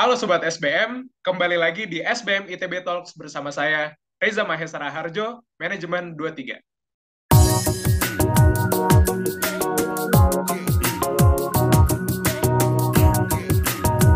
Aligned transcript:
Halo 0.00 0.16
Sobat 0.16 0.40
SBM, 0.40 1.12
kembali 1.20 1.60
lagi 1.60 1.84
di 1.84 2.00
SBM 2.00 2.48
ITB 2.48 2.88
Talks 2.88 3.12
bersama 3.12 3.52
saya, 3.52 3.92
Reza 4.16 4.48
Mahesara 4.48 4.88
Harjo, 4.88 5.44
Manajemen 5.60 6.16
23. 6.16 6.56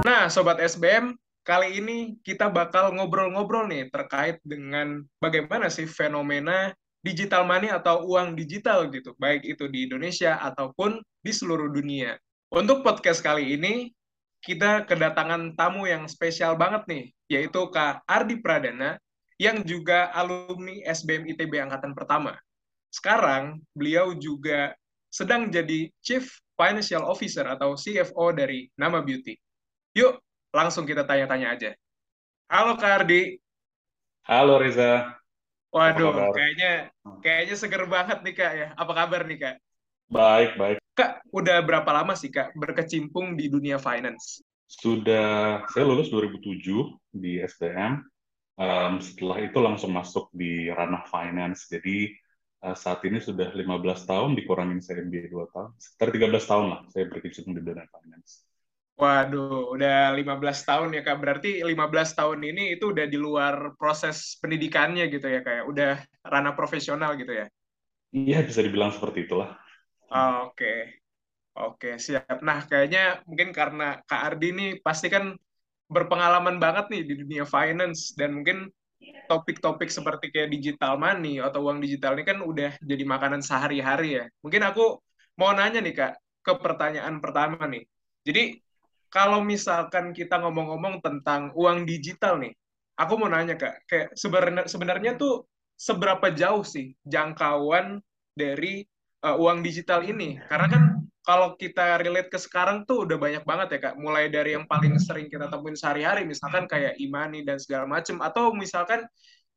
Nah, 0.09 0.33
Sobat 0.33 0.57
SBM, 0.65 1.21
kali 1.45 1.77
ini 1.77 2.17
kita 2.25 2.49
bakal 2.49 2.97
ngobrol-ngobrol 2.97 3.69
nih 3.69 3.93
terkait 3.93 4.41
dengan 4.41 5.05
bagaimana 5.21 5.69
sih 5.69 5.85
fenomena 5.85 6.73
digital 7.05 7.45
money 7.45 7.69
atau 7.69 8.09
uang 8.09 8.33
digital 8.33 8.89
gitu, 8.89 9.13
baik 9.21 9.45
itu 9.45 9.69
di 9.69 9.85
Indonesia 9.85 10.41
ataupun 10.41 11.05
di 11.21 11.29
seluruh 11.29 11.69
dunia. 11.69 12.17
Untuk 12.49 12.81
podcast 12.81 13.21
kali 13.21 13.53
ini, 13.53 13.93
kita 14.45 14.85
kedatangan 14.85 15.57
tamu 15.57 15.89
yang 15.89 16.05
spesial 16.05 16.53
banget 16.61 16.85
nih, 16.85 17.05
yaitu 17.33 17.65
Kak 17.73 18.05
Ardi 18.05 18.45
Pradana, 18.45 19.01
yang 19.41 19.65
juga 19.65 20.13
alumni 20.13 20.85
SBM 20.85 21.25
ITB 21.33 21.65
Angkatan 21.65 21.97
Pertama. 21.97 22.37
Sekarang, 22.93 23.59
beliau 23.73 24.13
juga 24.15 24.77
sedang 25.09 25.49
jadi 25.49 25.89
Chief 26.05 26.23
Financial 26.55 27.03
Officer 27.03 27.49
atau 27.49 27.75
CFO 27.75 28.37
dari 28.37 28.69
Nama 28.77 29.01
Beauty. 29.01 29.35
Yuk, 29.97 30.21
langsung 30.53 30.85
kita 30.85 31.03
tanya-tanya 31.09 31.49
aja. 31.57 31.71
Halo 32.53 32.77
Kak 32.77 33.03
Ardi. 33.03 33.41
Halo 34.29 34.61
Reza. 34.61 35.19
Waduh, 35.75 36.31
kayaknya 36.31 36.95
kayaknya 37.19 37.55
seger 37.59 37.83
banget 37.91 38.23
nih 38.23 38.35
Kak 38.37 38.53
ya. 38.55 38.69
Apa 38.79 38.93
kabar 38.95 39.27
nih 39.27 39.39
Kak? 39.41 39.57
Baik, 40.09 40.61
baik. 40.61 40.79
Kak, 40.95 41.27
udah 41.35 41.59
berapa 41.67 41.91
lama 41.91 42.15
sih 42.15 42.31
Kak 42.31 42.55
berkecimpung 42.55 43.35
di 43.35 43.51
dunia 43.51 43.83
finance? 43.83 44.45
Sudah, 44.69 45.63
saya 45.71 45.85
lulus 45.87 46.11
2007 46.13 46.61
di 47.11 47.43
STM. 47.43 48.03
Um, 48.55 49.03
setelah 49.03 49.43
itu 49.43 49.59
langsung 49.59 49.91
masuk 49.91 50.31
di 50.31 50.71
ranah 50.71 51.03
finance. 51.11 51.67
Jadi 51.67 52.15
uh, 52.63 52.79
saat 52.79 53.03
ini 53.03 53.19
sudah 53.19 53.51
15 53.51 53.67
tahun, 54.07 54.39
dikurangin 54.39 54.79
saya 54.79 55.03
MBA 55.03 55.35
2 55.35 55.55
tahun. 55.55 55.71
Sekitar 55.79 56.09
13 56.15 56.51
tahun 56.51 56.67
lah 56.71 56.81
saya 56.95 57.05
berkecimpung 57.11 57.59
di 57.59 57.63
dunia 57.67 57.87
finance. 57.91 58.47
Waduh, 58.95 59.75
udah 59.75 60.15
15 60.15 60.71
tahun 60.71 60.95
ya 60.95 61.03
Kak. 61.03 61.19
Berarti 61.19 61.59
15 61.67 62.15
tahun 62.15 62.39
ini 62.47 62.79
itu 62.79 62.95
udah 62.95 63.07
di 63.11 63.19
luar 63.19 63.75
proses 63.75 64.39
pendidikannya 64.39 65.11
gitu 65.11 65.27
ya 65.27 65.43
Kak. 65.43 65.67
Udah 65.67 65.99
ranah 66.23 66.55
profesional 66.55 67.19
gitu 67.19 67.35
ya? 67.35 67.51
Iya, 68.15 68.47
bisa 68.47 68.63
dibilang 68.63 68.95
seperti 68.95 69.27
itulah. 69.27 69.59
Oh, 70.13 70.53
Oke, 70.53 70.53
okay. 70.53 70.79
oke 71.57 71.77
okay, 71.81 71.95
siap. 71.97 72.41
Nah, 72.45 72.65
kayaknya 72.69 73.25
mungkin 73.25 73.51
karena 73.57 74.01
Kak 74.05 74.23
Ardi 74.33 74.47
ini 74.53 74.67
pasti 74.85 75.09
kan 75.09 75.33
berpengalaman 75.89 76.57
banget 76.61 76.89
nih 76.93 77.03
di 77.09 77.15
dunia 77.25 77.45
finance 77.45 78.13
dan 78.17 78.37
mungkin 78.37 78.69
topik-topik 79.29 79.89
seperti 79.93 80.33
kayak 80.33 80.53
digital 80.53 80.97
money 80.97 81.41
atau 81.41 81.69
uang 81.69 81.81
digital 81.81 82.17
ini 82.17 82.25
kan 82.25 82.39
udah 82.41 82.77
jadi 82.81 83.05
makanan 83.05 83.41
sehari-hari 83.45 84.21
ya. 84.21 84.25
Mungkin 84.45 84.63
aku 84.65 85.01
mau 85.41 85.53
nanya 85.53 85.81
nih 85.81 85.95
Kak 85.97 86.13
ke 86.45 86.53
pertanyaan 86.61 87.21
pertama 87.21 87.65
nih. 87.69 87.85
Jadi 88.25 88.61
kalau 89.09 89.41
misalkan 89.45 90.11
kita 90.11 90.41
ngomong-ngomong 90.43 90.99
tentang 91.05 91.55
uang 91.55 91.87
digital 91.87 92.41
nih, 92.41 92.53
aku 92.99 93.13
mau 93.17 93.31
nanya 93.31 93.55
Kak, 93.55 93.87
kayak 93.87 94.09
sebenarnya 94.19 94.65
sebenarnya 94.67 95.13
tuh 95.17 95.47
seberapa 95.75 96.31
jauh 96.35 96.63
sih 96.63 96.95
jangkauan 97.07 97.99
dari 98.35 98.87
uh, 99.25 99.37
uang 99.41 99.65
digital 99.65 100.05
ini. 100.05 100.37
Karena 100.47 100.69
kan 100.69 100.83
kalau 101.25 101.57
kita 101.57 101.97
relate 102.05 102.29
ke 102.29 102.37
sekarang 102.37 102.85
tuh 102.85 103.09
udah 103.09 103.17
banyak 103.17 103.45
banget 103.49 103.69
ya 103.73 103.79
kak. 103.91 103.95
Mulai 103.97 104.29
dari 104.29 104.53
yang 104.53 104.69
paling 104.69 105.01
sering 105.01 105.33
kita 105.33 105.49
temuin 105.49 105.75
sehari-hari 105.75 106.29
misalkan 106.29 106.69
kayak 106.69 107.01
imani 107.01 107.41
dan 107.43 107.57
segala 107.57 107.89
macem 107.89 108.21
atau 108.21 108.53
misalkan 108.53 109.09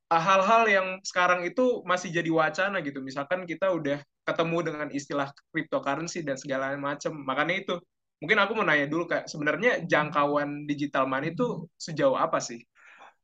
uh, 0.08 0.22
hal-hal 0.22 0.64
yang 0.72 0.88
sekarang 1.04 1.44
itu 1.44 1.84
masih 1.84 2.10
jadi 2.16 2.32
wacana 2.32 2.80
gitu. 2.80 3.04
Misalkan 3.04 3.44
kita 3.44 3.76
udah 3.76 4.00
ketemu 4.24 4.58
dengan 4.64 4.88
istilah 4.96 5.28
cryptocurrency 5.52 6.24
dan 6.24 6.40
segala 6.40 6.72
macem. 6.80 7.12
Makanya 7.12 7.56
itu 7.68 7.76
mungkin 8.24 8.40
aku 8.40 8.52
mau 8.56 8.64
nanya 8.64 8.88
dulu 8.88 9.12
kak. 9.12 9.28
Sebenarnya 9.28 9.84
jangkauan 9.84 10.64
digital 10.64 11.04
money 11.04 11.36
itu 11.36 11.68
sejauh 11.76 12.16
apa 12.16 12.40
sih? 12.40 12.64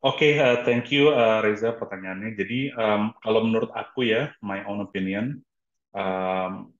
Oke, 0.04 0.36
okay, 0.36 0.44
uh, 0.44 0.68
thank 0.68 0.92
you 0.92 1.16
uh, 1.16 1.40
Reza 1.40 1.80
pertanyaannya. 1.80 2.36
Jadi 2.36 2.76
um, 2.76 3.16
kalau 3.24 3.48
menurut 3.48 3.72
aku 3.72 4.04
ya, 4.04 4.36
my 4.44 4.60
own 4.68 4.84
opinion, 4.84 5.40
um, 5.94 6.74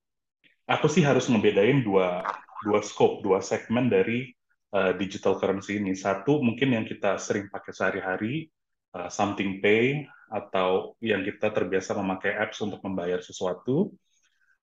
aku 0.68 0.86
sih 0.90 1.02
harus 1.06 1.26
ngebedain 1.30 1.80
dua 1.82 2.22
dua 2.64 2.80
scope, 2.80 3.20
dua 3.22 3.40
segmen 3.44 3.88
dari 3.88 4.32
uh, 4.74 4.92
digital 4.96 5.38
currency 5.38 5.78
ini. 5.78 5.92
Satu 5.94 6.40
mungkin 6.40 6.74
yang 6.74 6.84
kita 6.84 7.16
sering 7.20 7.48
pakai 7.52 7.72
sehari-hari, 7.72 8.48
uh, 8.96 9.08
something 9.12 9.62
pay 9.62 10.04
atau 10.32 10.98
yang 10.98 11.22
kita 11.22 11.52
terbiasa 11.52 11.94
memakai 11.94 12.34
apps 12.34 12.58
untuk 12.64 12.80
membayar 12.82 13.20
sesuatu, 13.20 13.92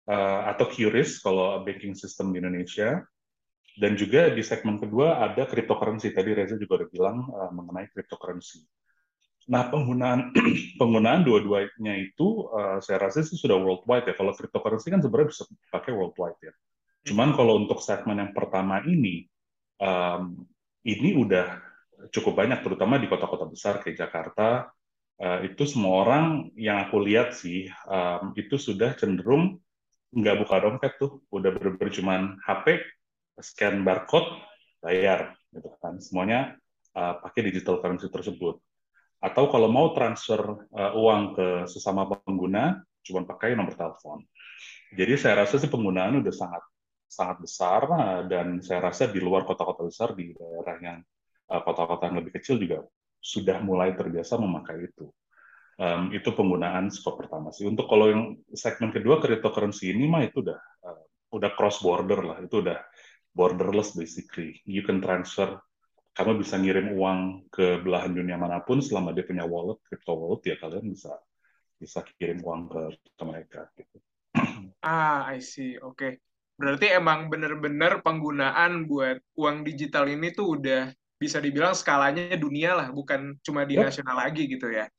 uh, 0.09 0.41
atau 0.51 0.65
QRIS 0.67 1.21
kalau 1.21 1.61
banking 1.61 1.93
system 1.93 2.33
di 2.33 2.41
Indonesia. 2.41 3.05
Dan 3.71 3.95
juga 3.95 4.27
di 4.27 4.43
segmen 4.43 4.83
kedua 4.83 5.23
ada 5.23 5.47
cryptocurrency. 5.47 6.11
Tadi 6.11 6.35
Reza 6.35 6.59
juga 6.59 6.83
udah 6.83 6.89
bilang 6.91 7.17
uh, 7.31 7.51
mengenai 7.55 7.87
cryptocurrency. 7.95 8.67
Nah, 9.49 9.73
penggunaan 9.73 10.35
penggunaan 10.81 11.25
dua-duanya 11.25 11.97
itu 11.97 12.45
uh, 12.53 12.77
saya 12.77 13.09
rasa 13.09 13.25
sih 13.25 13.39
sudah 13.39 13.57
worldwide 13.57 14.05
ya. 14.05 14.13
Kalau 14.13 14.37
cryptocurrency 14.37 14.93
kan 14.93 15.01
sebenarnya 15.01 15.29
bisa 15.33 15.43
pakai 15.73 15.91
worldwide 15.95 16.39
ya. 16.45 16.53
Cuman 17.01 17.33
kalau 17.33 17.57
untuk 17.57 17.81
segmen 17.81 18.21
yang 18.21 18.33
pertama 18.37 18.85
ini, 18.85 19.25
um, 19.81 20.45
ini 20.85 21.17
udah 21.17 21.57
cukup 22.13 22.45
banyak, 22.45 22.61
terutama 22.61 23.01
di 23.01 23.09
kota-kota 23.09 23.49
besar 23.49 23.81
kayak 23.81 23.97
Jakarta. 23.97 24.69
Uh, 25.21 25.45
itu 25.45 25.69
semua 25.69 26.01
orang 26.01 26.49
yang 26.57 26.81
aku 26.81 26.97
lihat 27.01 27.37
sih, 27.37 27.69
um, 27.85 28.33
itu 28.33 28.57
sudah 28.57 28.97
cenderung 28.97 29.61
nggak 30.13 30.37
buka 30.41 30.57
dompet 30.65 30.93
tuh, 30.97 31.21
udah 31.29 31.53
bener-bener 31.53 31.93
cuman 31.93 32.21
HP, 32.41 32.81
scan 33.37 33.85
barcode, 33.85 34.41
bayar, 34.81 35.37
gitu 35.53 35.69
kan. 35.77 36.01
Semuanya 36.01 36.57
uh, 36.97 37.21
pakai 37.21 37.53
digital 37.53 37.77
currency 37.85 38.09
tersebut 38.09 38.61
atau 39.21 39.45
kalau 39.53 39.69
mau 39.69 39.93
transfer 39.93 40.41
uh, 40.73 40.91
uang 40.97 41.37
ke 41.37 41.47
sesama 41.69 42.09
pengguna 42.09 42.81
cuma 43.05 43.21
pakai 43.25 43.53
nomor 43.53 43.77
telepon. 43.77 44.25
Jadi 44.91 45.13
saya 45.15 45.45
rasa 45.45 45.61
sih 45.61 45.69
penggunaan 45.69 46.19
udah 46.19 46.33
sangat 46.33 46.63
sangat 47.05 47.37
besar 47.43 47.81
uh, 47.85 48.21
dan 48.25 48.59
saya 48.65 48.89
rasa 48.89 49.07
di 49.13 49.21
luar 49.21 49.45
kota-kota 49.45 49.85
besar 49.85 50.17
di 50.17 50.33
daerah 50.33 50.75
yang 50.81 50.99
uh, 51.53 51.61
kota-kota 51.61 52.09
yang 52.09 52.17
lebih 52.25 52.41
kecil 52.41 52.57
juga 52.57 52.81
sudah 53.21 53.61
mulai 53.61 53.93
terbiasa 53.93 54.41
memakai 54.41 54.89
itu. 54.89 55.05
Um, 55.81 56.13
itu 56.13 56.29
penggunaan 56.33 56.93
skop 56.93 57.21
pertama 57.25 57.49
sih. 57.49 57.65
Untuk 57.65 57.89
kalau 57.89 58.09
yang 58.09 58.37
segmen 58.53 58.93
kedua 58.93 59.17
cryptocurrency 59.17 59.93
ini 59.93 60.05
mah 60.05 60.25
itu 60.25 60.41
udah 60.45 60.59
uh, 60.85 61.03
udah 61.31 61.49
cross 61.57 61.81
border 61.81 62.21
lah, 62.21 62.37
itu 62.41 62.61
udah 62.61 62.77
borderless 63.33 63.93
basically. 63.95 64.61
You 64.65 64.81
can 64.85 64.99
transfer 64.99 65.61
kamu 66.11 66.43
bisa 66.43 66.59
ngirim 66.59 66.91
uang 66.95 67.47
ke 67.47 67.79
belahan 67.79 68.11
dunia 68.11 68.35
mana 68.35 68.59
pun 68.59 68.83
selama 68.83 69.15
dia 69.15 69.23
punya 69.23 69.47
wallet, 69.47 69.79
crypto 69.87 70.11
wallet 70.11 70.43
ya 70.43 70.55
kalian 70.59 70.91
bisa 70.91 71.15
bisa 71.79 72.03
kirim 72.19 72.43
uang 72.43 72.69
ke, 72.69 72.81
ke 73.15 73.23
mereka 73.23 73.61
gitu. 73.79 73.97
Ah, 74.81 75.29
I 75.29 75.37
see. 75.45 75.77
Oke. 75.77 75.93
Okay. 75.93 76.13
Berarti 76.57 76.89
emang 76.93 77.29
benar-benar 77.29 78.01
penggunaan 78.01 78.89
buat 78.89 79.21
uang 79.37 79.61
digital 79.61 80.09
ini 80.09 80.33
tuh 80.33 80.57
udah 80.57 80.89
bisa 81.21 81.37
dibilang 81.37 81.77
skalanya 81.77 82.33
dunia 82.33 82.73
lah, 82.73 82.87
bukan 82.89 83.37
cuma 83.45 83.61
di 83.61 83.77
yep. 83.77 83.93
nasional 83.93 84.17
lagi 84.17 84.49
gitu 84.49 84.73
ya. 84.73 84.89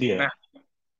Iya. 0.00 0.24
Nah, 0.24 0.32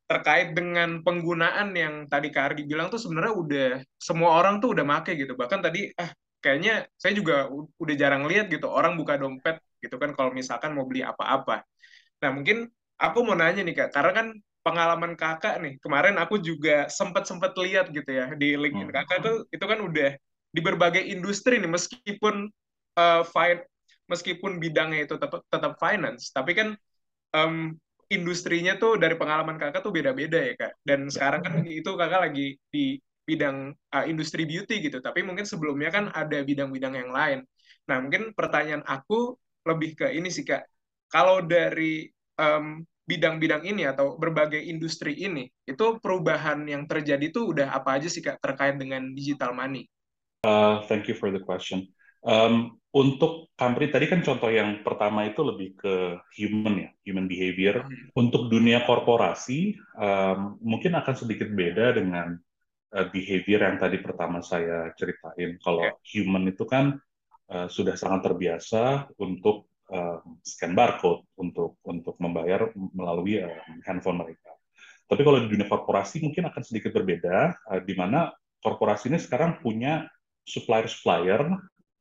terkait 0.04 0.53
dengan 0.53 1.00
penggunaan 1.00 1.72
yang 1.72 1.94
tadi 2.12 2.28
Kak 2.28 2.53
Ardi 2.53 2.69
bilang 2.69 2.93
tuh 2.93 3.00
sebenarnya 3.00 3.34
udah 3.34 3.69
semua 3.97 4.37
orang 4.37 4.60
tuh 4.60 4.77
udah 4.77 4.84
make 4.84 5.16
gitu. 5.16 5.33
Bahkan 5.33 5.60
tadi 5.65 5.88
ah 5.97 6.12
kayaknya 6.46 6.86
saya 6.94 7.18
juga 7.18 7.50
udah 7.50 7.94
jarang 7.98 8.30
lihat 8.30 8.46
gitu 8.46 8.70
orang 8.70 8.94
buka 8.94 9.18
dompet 9.18 9.58
gitu 9.82 9.98
kan 9.98 10.14
kalau 10.14 10.30
misalkan 10.30 10.78
mau 10.78 10.86
beli 10.86 11.03
apa-apa. 11.03 11.66
Nah 12.22 12.30
mungkin 12.30 12.71
aku 12.94 13.18
mau 13.26 13.34
nanya 13.34 13.66
nih 13.66 13.74
kak, 13.74 13.91
karena 13.91 14.12
kan 14.15 14.26
pengalaman 14.62 15.18
kakak 15.18 15.59
nih 15.59 15.74
kemarin 15.82 16.15
aku 16.22 16.38
juga 16.38 16.86
sempat 16.86 17.26
sempat 17.26 17.54
lihat 17.59 17.91
gitu 17.91 18.10
ya 18.10 18.30
di 18.38 18.54
LinkedIn 18.54 18.91
hmm. 18.91 18.97
kakak 18.98 19.18
tuh 19.22 19.36
itu 19.50 19.62
kan 19.66 19.78
udah 19.82 20.10
di 20.54 20.60
berbagai 20.62 21.03
industri 21.03 21.59
nih 21.59 21.71
meskipun 21.71 22.47
uh, 22.97 23.22
fine, 23.26 23.62
meskipun 24.06 24.62
bidangnya 24.62 25.04
itu 25.10 25.18
tetap 25.18 25.42
tetap 25.50 25.76
finance, 25.82 26.30
tapi 26.30 26.54
kan 26.54 26.68
um, 27.34 27.74
industrinya 28.06 28.78
tuh 28.78 28.97
dari 28.97 29.18
pengalaman 29.18 29.59
kakak 29.59 29.82
tuh 29.82 29.91
beda-beda 29.91 30.38
ya 30.38 30.54
kak. 30.54 30.72
Dan 30.86 31.10
sekarang 31.10 31.42
kan 31.42 31.54
itu 31.66 31.91
kakak 31.98 32.30
lagi 32.30 32.56
di 32.71 32.97
bidang 33.26 33.74
uh, 33.90 34.04
industri 34.06 34.46
beauty 34.46 34.78
gitu, 34.78 35.02
tapi 35.02 35.26
mungkin 35.26 35.42
sebelumnya 35.42 35.90
kan 35.90 36.14
ada 36.14 36.38
bidang-bidang 36.46 36.94
yang 36.94 37.10
lain. 37.10 37.42
Nah, 37.90 37.98
mungkin 37.98 38.30
pertanyaan 38.32 38.86
aku 38.86 39.34
lebih 39.66 39.98
ke 39.98 40.06
ini 40.14 40.30
sih 40.30 40.46
Kak. 40.46 40.62
Kalau 41.10 41.42
dari 41.42 42.06
um, 42.38 42.86
bidang-bidang 43.06 43.66
ini 43.66 43.86
atau 43.86 44.14
berbagai 44.14 44.62
industri 44.62 45.18
ini, 45.18 45.50
itu 45.66 45.98
perubahan 45.98 46.66
yang 46.66 46.86
terjadi 46.86 47.30
itu 47.30 47.50
udah 47.50 47.74
apa 47.74 47.98
aja 47.98 48.06
sih 48.06 48.22
Kak 48.22 48.38
terkait 48.38 48.78
dengan 48.78 49.10
digital 49.10 49.50
money? 49.54 49.90
Uh, 50.46 50.86
thank 50.86 51.10
you 51.10 51.14
for 51.18 51.34
the 51.34 51.42
question. 51.42 51.90
Um, 52.26 52.78
untuk 52.90 53.54
company 53.54 53.92
tadi 53.92 54.10
kan 54.10 54.24
contoh 54.24 54.50
yang 54.50 54.82
pertama 54.82 55.28
itu 55.28 55.44
lebih 55.46 55.78
ke 55.78 55.94
human 56.34 56.74
ya, 56.86 56.90
human 57.06 57.26
behavior. 57.30 57.86
Hmm. 57.86 58.26
Untuk 58.26 58.50
dunia 58.50 58.82
korporasi 58.82 59.78
um, 59.98 60.58
mungkin 60.64 60.98
akan 60.98 61.14
sedikit 61.14 61.50
beda 61.52 61.94
dengan 61.94 62.34
uh, 62.94 63.06
behavior 63.10 63.66
yang 63.66 63.77
tadi 63.80 63.98
pertama 63.98 64.44
saya 64.44 64.92
ceritain. 64.94 65.59
Kalau 65.59 65.83
yeah. 65.83 65.97
human 66.06 66.47
itu 66.47 66.62
kan 66.68 67.00
uh, 67.50 67.66
sudah 67.66 67.98
sangat 67.98 68.30
terbiasa 68.30 69.10
untuk 69.18 69.71
uh, 69.91 70.22
scan 70.42 70.77
barcode, 70.77 71.27
untuk 71.38 71.78
untuk 71.86 72.15
membayar 72.22 72.71
melalui 72.94 73.42
uh, 73.42 73.62
handphone 73.86 74.22
mereka. 74.22 74.53
Tapi 75.06 75.22
kalau 75.22 75.38
di 75.38 75.48
dunia 75.50 75.71
korporasi 75.71 76.18
mungkin 76.22 76.50
akan 76.50 76.62
sedikit 76.66 76.91
berbeda, 76.94 77.54
uh, 77.71 77.80
di 77.83 77.94
mana 77.94 78.34
korporasi 78.62 79.10
ini 79.10 79.18
sekarang 79.22 79.62
punya 79.62 80.10
supplier-supplier 80.47 81.47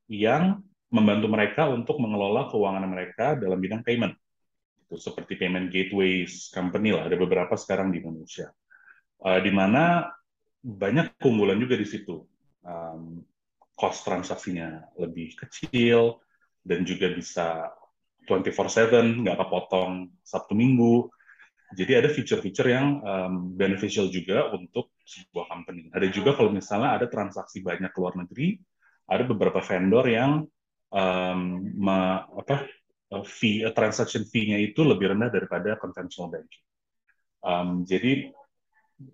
yang 0.10 0.62
membantu 0.90 1.28
mereka 1.30 1.70
untuk 1.70 1.98
mengelola 1.98 2.50
keuangan 2.50 2.86
mereka 2.86 3.38
dalam 3.38 3.58
bidang 3.58 3.82
payment. 3.82 4.14
Itu 4.86 5.02
seperti 5.02 5.38
payment 5.38 5.74
gateways 5.74 6.50
company 6.54 6.94
lah, 6.94 7.10
ada 7.10 7.18
beberapa 7.18 7.54
sekarang 7.58 7.94
di 7.94 8.02
Indonesia. 8.02 8.54
Uh, 9.22 9.42
di 9.42 9.50
mana 9.50 10.14
banyak 10.66 11.22
keunggulan 11.22 11.62
juga 11.62 11.78
di 11.78 11.86
situ. 11.86 12.26
Um, 12.66 13.22
cost 13.78 14.02
transaksinya 14.08 14.90
lebih 14.98 15.38
kecil 15.38 16.18
dan 16.66 16.82
juga 16.82 17.14
bisa 17.14 17.70
24/7 18.26 19.22
nggak 19.22 19.38
kepotong 19.38 20.10
Sabtu 20.26 20.58
Minggu. 20.58 21.14
Jadi 21.76 21.92
ada 21.94 22.10
fitur-fitur 22.10 22.66
yang 22.72 23.02
um, 23.06 23.34
beneficial 23.54 24.10
juga 24.10 24.50
untuk 24.54 24.96
sebuah 25.06 25.46
company. 25.50 25.94
Ada 25.94 26.10
juga 26.10 26.34
kalau 26.34 26.50
misalnya 26.50 26.98
ada 26.98 27.06
transaksi 27.06 27.62
banyak 27.62 27.94
ke 27.94 28.00
luar 28.02 28.18
negeri, 28.18 28.58
ada 29.06 29.26
beberapa 29.26 29.62
vendor 29.62 30.06
yang 30.10 30.46
um, 30.90 31.40
ma, 31.78 32.26
apa 32.26 32.66
fee 33.26 33.66
transaction 33.74 34.26
fee-nya 34.26 34.58
itu 34.58 34.82
lebih 34.82 35.14
rendah 35.14 35.30
daripada 35.30 35.78
conventional 35.78 36.34
banking. 36.34 36.66
Um, 37.46 37.86
jadi 37.86 38.34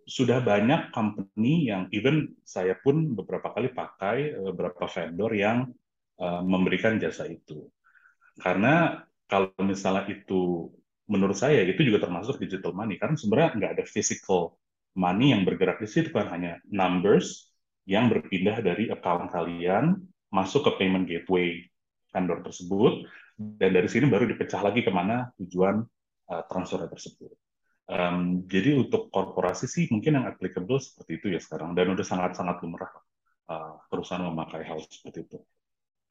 sudah 0.06 0.46
banyak 0.46 0.94
company 0.94 1.74
yang 1.74 1.90
even 1.90 2.38
saya 2.46 2.78
pun 2.78 3.18
beberapa 3.18 3.50
kali 3.50 3.74
pakai 3.74 4.18
eh, 4.38 4.52
beberapa 4.54 4.86
vendor 4.86 5.32
yang 5.34 5.58
uh, 6.22 6.42
memberikan 6.46 7.02
jasa 7.02 7.26
itu. 7.26 7.66
Karena 8.38 9.02
kalau 9.26 9.50
misalnya 9.66 10.06
itu 10.12 10.70
menurut 11.10 11.36
saya 11.36 11.66
itu 11.66 11.82
juga 11.82 12.04
termasuk 12.06 12.40
digital 12.40 12.72
money 12.78 12.96
karena 12.96 13.18
sebenarnya 13.18 13.50
nggak 13.58 13.72
ada 13.80 13.86
physical 13.90 14.56
money 14.96 15.34
yang 15.36 15.44
bergerak 15.44 15.82
di 15.82 15.90
situ 15.90 16.14
kan 16.14 16.30
hanya 16.32 16.62
numbers 16.70 17.52
yang 17.90 18.08
berpindah 18.08 18.62
dari 18.64 18.88
account 18.88 19.34
kalian 19.34 19.98
masuk 20.32 20.68
ke 20.68 20.72
payment 20.80 21.10
gateway 21.10 21.60
vendor 22.14 22.40
tersebut 22.46 23.08
dan 23.36 23.74
dari 23.74 23.90
sini 23.90 24.08
baru 24.08 24.30
dipecah 24.30 24.62
lagi 24.62 24.86
ke 24.86 24.92
mana 24.94 25.34
tujuan 25.42 25.82
uh, 26.30 26.44
transfer 26.48 26.86
tersebut. 26.86 27.41
Um, 27.90 28.46
jadi 28.48 28.78
untuk 28.78 29.10
korporasi 29.10 29.66
sih 29.68 29.86
mungkin 29.92 30.22
yang 30.22 30.26
applicable 30.30 30.80
seperti 30.80 31.20
itu 31.20 31.28
ya 31.34 31.40
sekarang 31.42 31.76
dan 31.76 31.92
udah 31.92 32.06
sangat-sangat 32.06 32.64
lumrah 32.64 32.92
uh, 33.52 33.82
perusahaan 33.92 34.24
memakai 34.24 34.64
hal 34.64 34.80
seperti 34.86 35.28
itu. 35.28 35.38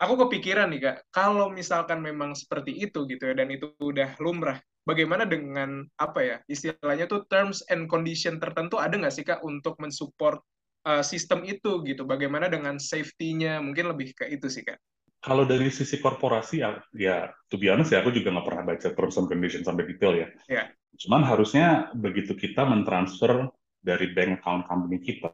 Aku 0.01 0.17
kepikiran 0.17 0.73
nih 0.73 0.81
kak, 0.81 0.97
kalau 1.13 1.53
misalkan 1.53 2.01
memang 2.01 2.33
seperti 2.33 2.73
itu 2.73 3.05
gitu 3.05 3.21
ya 3.21 3.35
dan 3.37 3.53
itu 3.53 3.73
udah 3.85 4.17
lumrah, 4.17 4.57
bagaimana 4.89 5.29
dengan 5.29 5.85
apa 6.01 6.21
ya 6.25 6.37
istilahnya 6.49 7.05
tuh 7.05 7.29
terms 7.29 7.61
and 7.69 7.85
condition 7.85 8.41
tertentu 8.41 8.81
ada 8.81 8.97
nggak 8.97 9.13
sih 9.13 9.25
kak 9.29 9.45
untuk 9.45 9.77
mensupport 9.77 10.41
uh, 10.89 11.05
sistem 11.05 11.45
itu 11.45 11.85
gitu? 11.85 12.09
Bagaimana 12.09 12.49
dengan 12.49 12.81
safety-nya? 12.81 13.61
Mungkin 13.61 13.93
lebih 13.93 14.17
ke 14.17 14.25
itu 14.33 14.49
sih 14.49 14.65
kak. 14.65 14.81
Kalau 15.21 15.45
dari 15.45 15.69
sisi 15.69 16.01
korporasi 16.01 16.65
ya, 16.65 16.81
ya 16.97 17.29
to 17.53 17.61
be 17.61 17.69
honest 17.69 17.93
ya 17.93 18.01
aku 18.01 18.09
juga 18.09 18.33
nggak 18.33 18.47
pernah 18.49 18.65
baca 18.73 18.89
terms 18.89 19.21
and 19.21 19.29
condition 19.29 19.61
sampai 19.61 19.85
detail 19.85 20.17
ya. 20.17 20.29
Yeah. 20.49 20.67
Cuman 21.01 21.25
harusnya 21.25 21.89
begitu 21.97 22.37
kita 22.37 22.69
mentransfer 22.69 23.49
dari 23.81 24.13
bank 24.13 24.45
account 24.45 24.69
company 24.69 25.01
kita 25.01 25.33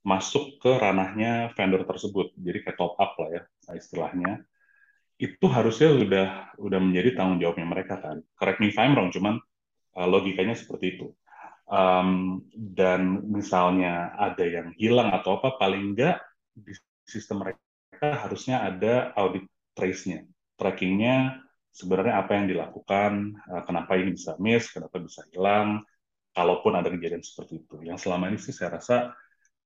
masuk 0.00 0.56
ke 0.62 0.70
ranahnya 0.72 1.52
vendor 1.52 1.84
tersebut, 1.84 2.32
jadi 2.40 2.64
kayak 2.64 2.78
top 2.78 2.96
up 2.96 3.12
lah 3.20 3.28
ya 3.36 3.42
istilahnya, 3.76 4.46
itu 5.20 5.44
harusnya 5.50 5.92
udah 5.92 6.28
udah 6.56 6.80
menjadi 6.80 7.18
tanggung 7.18 7.42
jawabnya 7.42 7.66
mereka 7.68 8.00
kan. 8.00 8.24
Correct 8.38 8.62
me 8.62 8.72
if 8.72 8.78
I'm 8.80 8.96
wrong, 8.96 9.12
cuman 9.12 9.36
uh, 9.98 10.08
logikanya 10.08 10.56
seperti 10.56 10.96
itu 10.96 11.12
um, 11.70 12.40
dan 12.54 13.26
misalnya 13.26 14.14
ada 14.16 14.44
yang 14.46 14.68
hilang 14.78 15.10
atau 15.12 15.42
apa, 15.42 15.58
paling 15.58 15.92
enggak 15.92 16.22
di 16.54 16.72
sistem 17.04 17.44
mereka 17.44 17.60
harusnya 18.00 18.62
ada 18.64 19.12
audit 19.18 19.44
trace-nya, 19.76 20.24
trackingnya 20.56 21.45
sebenarnya 21.76 22.24
apa 22.24 22.32
yang 22.40 22.48
dilakukan, 22.48 23.36
uh, 23.52 23.62
kenapa 23.68 24.00
ini 24.00 24.16
bisa 24.16 24.32
miss, 24.40 24.72
kenapa 24.72 24.96
bisa 24.96 25.28
hilang, 25.28 25.84
kalaupun 26.32 26.72
ada 26.72 26.88
kejadian 26.88 27.20
seperti 27.20 27.60
itu. 27.68 27.84
Yang 27.84 28.08
selama 28.08 28.32
ini 28.32 28.40
sih 28.40 28.56
saya 28.56 28.80
rasa 28.80 29.12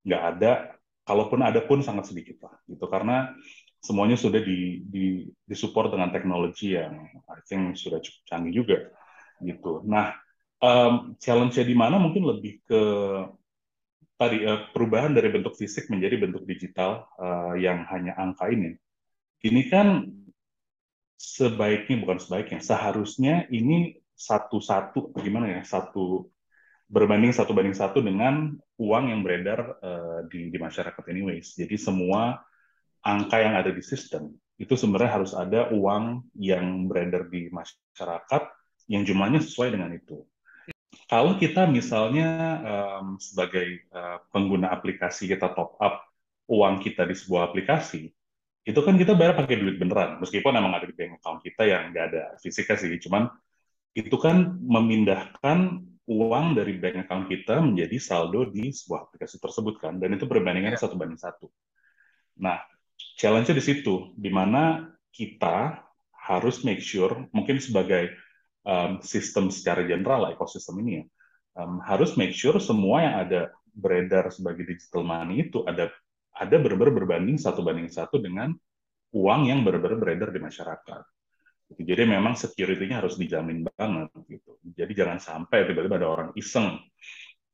nggak 0.03 0.23
ada, 0.35 0.75
kalaupun 1.07 1.41
ada 1.47 1.63
pun 1.63 1.87
sangat 1.87 2.11
sedikit 2.11 2.51
lah, 2.51 2.55
gitu 2.67 2.83
karena 2.91 3.31
semuanya 3.79 4.19
sudah 4.19 4.43
di, 4.43 4.85
di, 4.85 5.25
disupport 5.47 5.95
dengan 5.95 6.11
teknologi 6.11 6.75
yang 6.75 6.99
I 7.31 7.41
think 7.47 7.79
sudah 7.79 8.03
cukup 8.03 8.23
canggih 8.27 8.55
juga, 8.59 8.79
gitu. 9.41 9.87
Nah, 9.87 10.19
um, 10.61 11.15
challenge-nya 11.17 11.65
di 11.65 11.77
mana 11.79 11.97
mungkin 11.97 12.27
lebih 12.27 12.61
ke 12.67 12.83
tadi 14.21 14.45
uh, 14.45 14.69
perubahan 14.77 15.17
dari 15.17 15.33
bentuk 15.33 15.57
fisik 15.57 15.89
menjadi 15.89 16.21
bentuk 16.21 16.45
digital 16.45 17.09
uh, 17.17 17.57
yang 17.57 17.89
hanya 17.89 18.19
angka 18.21 18.53
ini. 18.53 18.77
Ini 19.41 19.63
kan 19.73 20.05
sebaiknya 21.21 22.01
bukan 22.01 22.17
sebaiknya, 22.17 22.65
seharusnya 22.65 23.45
ini 23.53 24.01
satu-satu 24.17 25.13
gimana 25.21 25.61
ya 25.61 25.63
satu 25.65 26.33
berbanding 26.89 27.37
satu 27.37 27.53
banding 27.53 27.77
satu 27.77 28.01
dengan 28.01 28.57
uang 28.81 29.05
yang 29.13 29.21
beredar 29.21 29.77
uh, 29.85 30.25
di, 30.33 30.49
di 30.49 30.57
masyarakat 30.57 31.05
anyways. 31.13 31.53
Jadi 31.61 31.77
semua 31.77 32.41
angka 33.05 33.37
yang 33.37 33.53
ada 33.61 33.69
di 33.69 33.85
sistem 33.85 34.33
itu 34.57 34.77
sebenarnya 34.77 35.13
harus 35.21 35.33
ada 35.37 35.69
uang 35.73 36.25
yang 36.37 36.89
beredar 36.89 37.29
di 37.29 37.53
masyarakat 37.53 38.43
yang 38.89 39.05
jumlahnya 39.05 39.41
sesuai 39.41 39.73
dengan 39.73 39.93
itu 39.97 40.25
kalau 41.11 41.35
kita 41.43 41.67
misalnya 41.67 42.63
um, 42.63 43.19
sebagai 43.19 43.83
uh, 43.91 44.23
pengguna 44.31 44.71
aplikasi 44.71 45.27
kita 45.27 45.51
top 45.59 45.75
up 45.83 46.07
uang 46.51 46.83
kita 46.83 47.07
di 47.07 47.15
sebuah 47.15 47.51
aplikasi, 47.51 48.11
itu 48.71 48.81
kan 48.87 48.95
kita 48.95 49.19
bayar 49.19 49.35
pakai 49.35 49.59
duit 49.59 49.77
beneran, 49.83 50.23
meskipun 50.23 50.55
memang 50.55 50.71
ada 50.79 50.87
di 50.87 50.95
bank 50.95 51.19
account 51.19 51.43
kita 51.43 51.63
yang 51.67 51.91
nggak 51.91 52.05
ada 52.15 52.23
fisiknya 52.39 52.77
sih, 52.79 52.95
cuman 53.03 53.27
itu 53.99 54.15
kan 54.23 54.55
memindahkan 54.63 55.83
uang 56.07 56.47
dari 56.55 56.79
bank 56.79 57.07
account 57.07 57.27
kita 57.27 57.59
menjadi 57.59 57.97
saldo 57.99 58.47
di 58.47 58.71
sebuah 58.71 59.11
aplikasi 59.11 59.43
tersebut 59.43 59.75
kan, 59.83 59.99
dan 59.99 60.15
itu 60.15 60.31
perbandingan 60.31 60.75
iya. 60.75 60.81
satu 60.81 60.95
banding 60.95 61.19
satu. 61.19 61.51
Nah, 62.39 62.63
challenge-nya 63.19 63.59
di 63.59 63.65
situ, 63.65 64.15
di 64.15 64.31
mana 64.31 64.87
kita 65.11 65.83
harus 66.15 66.63
make 66.63 66.79
sure, 66.79 67.27
mungkin 67.35 67.59
sebagai 67.59 68.15
um, 68.63 69.03
sistem 69.03 69.51
secara 69.51 69.83
general 69.83 70.31
ekosistem 70.31 70.79
ini 70.87 71.03
ya, 71.03 71.05
um, 71.59 71.83
harus 71.83 72.15
make 72.15 72.33
sure 72.33 72.57
semua 72.63 73.03
yang 73.03 73.15
ada 73.27 73.51
beredar 73.75 74.31
sebagai 74.31 74.67
digital 74.67 75.03
money 75.07 75.47
itu 75.47 75.63
ada 75.67 75.91
ada 76.35 76.57
benar-benar 76.59 76.95
berbanding 76.95 77.39
satu 77.39 77.63
banding 77.63 77.91
satu 77.91 78.19
dengan 78.19 78.55
uang 79.11 79.41
yang 79.51 79.67
benar-benar 79.67 79.99
beredar 79.99 80.31
di 80.31 80.41
masyarakat. 80.43 81.03
Jadi 81.71 82.03
memang 82.03 82.35
security-nya 82.35 82.99
harus 82.99 83.15
dijamin 83.15 83.63
banget 83.63 84.11
gitu. 84.27 84.59
Jadi 84.75 84.93
jangan 84.95 85.19
sampai 85.23 85.71
tiba-tiba 85.71 86.03
ada 86.03 86.11
orang 86.11 86.31
iseng 86.35 86.83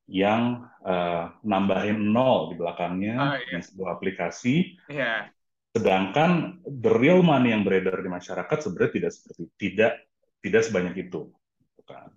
yang 0.09 0.65
uh, 0.87 1.35
nambahin 1.43 1.99
nol 2.15 2.55
di 2.55 2.57
belakangnya 2.57 3.17
oh, 3.19 3.37
iya. 3.37 3.61
di 3.61 3.65
sebuah 3.67 4.01
aplikasi. 4.01 4.79
Yeah. 4.89 5.29
Sedangkan 5.77 6.65
the 6.65 6.93
real 6.97 7.21
money 7.21 7.53
yang 7.53 7.67
beredar 7.67 8.01
di 8.01 8.09
masyarakat 8.09 8.57
sebenarnya 8.57 8.93
tidak 8.97 9.13
seperti 9.13 9.43
tidak 9.61 9.93
tidak 10.41 10.63
sebanyak 10.65 10.95
itu. 11.11 11.29
Gitu 11.61 11.83
kan. 11.85 12.09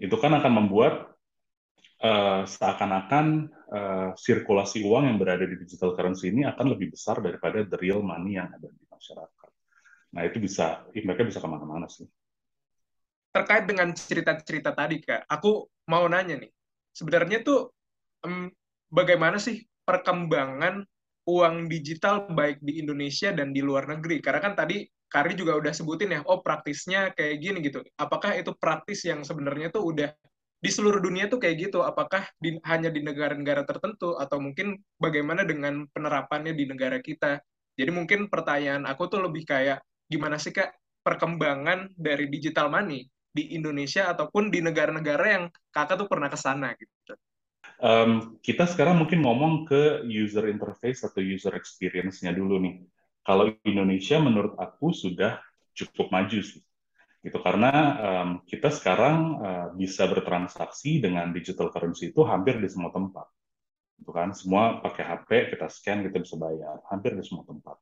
Itu 0.00 0.16
kan 0.16 0.32
akan 0.40 0.52
membuat 0.64 1.15
uh, 2.06 2.42
seakan-akan 2.46 3.50
uh, 3.74 4.10
sirkulasi 4.14 4.86
uang 4.86 5.10
yang 5.10 5.18
berada 5.18 5.42
di 5.42 5.58
digital 5.58 5.98
currency 5.98 6.30
ini 6.30 6.46
akan 6.46 6.78
lebih 6.78 6.94
besar 6.94 7.18
daripada 7.18 7.66
the 7.66 7.78
real 7.82 8.00
money 8.00 8.38
yang 8.38 8.46
ada 8.54 8.70
di 8.70 8.84
masyarakat. 8.86 9.50
Nah 10.14 10.22
itu 10.22 10.38
bisa, 10.38 10.86
mereka 10.94 11.26
bisa 11.26 11.42
ke 11.42 11.48
mana-mana 11.50 11.90
sih. 11.90 12.06
Terkait 13.34 13.68
dengan 13.68 13.92
cerita-cerita 13.92 14.72
tadi, 14.72 15.02
Kak, 15.02 15.28
aku 15.28 15.68
mau 15.92 16.06
nanya 16.08 16.40
nih, 16.40 16.50
sebenarnya 16.94 17.44
tuh 17.44 17.68
um, 18.24 18.48
bagaimana 18.88 19.36
sih 19.36 19.66
perkembangan 19.84 20.86
uang 21.26 21.66
digital 21.68 22.30
baik 22.32 22.62
di 22.62 22.80
Indonesia 22.80 23.34
dan 23.34 23.52
di 23.52 23.60
luar 23.60 23.90
negeri? 23.90 24.22
Karena 24.22 24.40
kan 24.40 24.54
tadi 24.56 24.86
Kari 25.06 25.38
juga 25.38 25.54
udah 25.54 25.70
sebutin 25.70 26.18
ya, 26.18 26.20
oh 26.26 26.42
praktisnya 26.42 27.14
kayak 27.14 27.38
gini 27.38 27.58
gitu. 27.62 27.78
Apakah 27.94 28.34
itu 28.34 28.50
praktis 28.58 29.06
yang 29.06 29.22
sebenarnya 29.22 29.70
tuh 29.70 29.94
udah 29.94 30.10
di 30.66 30.74
seluruh 30.74 30.98
dunia 30.98 31.30
tuh 31.30 31.38
kayak 31.38 31.70
gitu? 31.70 31.86
Apakah 31.86 32.26
di, 32.42 32.58
hanya 32.66 32.90
di 32.90 32.98
negara-negara 32.98 33.62
tertentu 33.62 34.18
atau 34.18 34.42
mungkin 34.42 34.82
bagaimana 34.98 35.46
dengan 35.46 35.86
penerapannya 35.94 36.58
di 36.58 36.66
negara 36.66 36.98
kita? 36.98 37.38
Jadi 37.78 37.90
mungkin 37.94 38.26
pertanyaan 38.26 38.82
aku 38.82 39.06
tuh 39.06 39.22
lebih 39.22 39.46
kayak 39.46 39.78
gimana 40.10 40.42
sih 40.42 40.50
kak 40.50 40.74
perkembangan 41.06 41.94
dari 41.94 42.26
digital 42.26 42.66
money 42.66 43.06
di 43.30 43.54
Indonesia 43.54 44.10
ataupun 44.10 44.50
di 44.50 44.58
negara-negara 44.58 45.26
yang 45.38 45.44
kakak 45.70 46.02
tuh 46.02 46.08
pernah 46.10 46.26
ke 46.26 46.38
sana 46.40 46.74
gitu. 46.74 47.14
Um, 47.78 48.40
kita 48.42 48.66
sekarang 48.66 48.98
mungkin 48.98 49.22
ngomong 49.22 49.70
ke 49.70 50.02
user 50.08 50.50
interface 50.50 51.06
atau 51.06 51.22
user 51.22 51.54
experience-nya 51.54 52.34
dulu 52.34 52.58
nih. 52.58 52.82
Kalau 53.22 53.54
Indonesia 53.62 54.18
menurut 54.18 54.58
aku 54.58 54.90
sudah 54.90 55.38
cukup 55.76 56.10
maju 56.10 56.40
sih. 56.42 56.64
Gitu 57.24 57.38
karena 57.42 57.72
um, 57.98 58.28
kita 58.46 58.70
sekarang 58.70 59.18
uh, 59.40 59.68
bisa 59.74 60.06
bertransaksi 60.06 61.02
dengan 61.02 61.32
digital 61.34 61.72
currency 61.72 62.14
itu 62.14 62.22
hampir 62.22 62.60
di 62.62 62.68
semua 62.70 62.94
tempat. 62.94 63.26
Gitu 63.96 64.12
kan, 64.12 64.30
semua 64.36 64.84
pakai 64.84 65.04
HP, 65.04 65.56
kita 65.56 65.66
scan, 65.72 66.04
kita 66.04 66.20
bisa 66.20 66.36
bayar, 66.36 66.84
hampir 66.92 67.16
di 67.16 67.24
semua 67.24 67.48
tempat. 67.48 67.80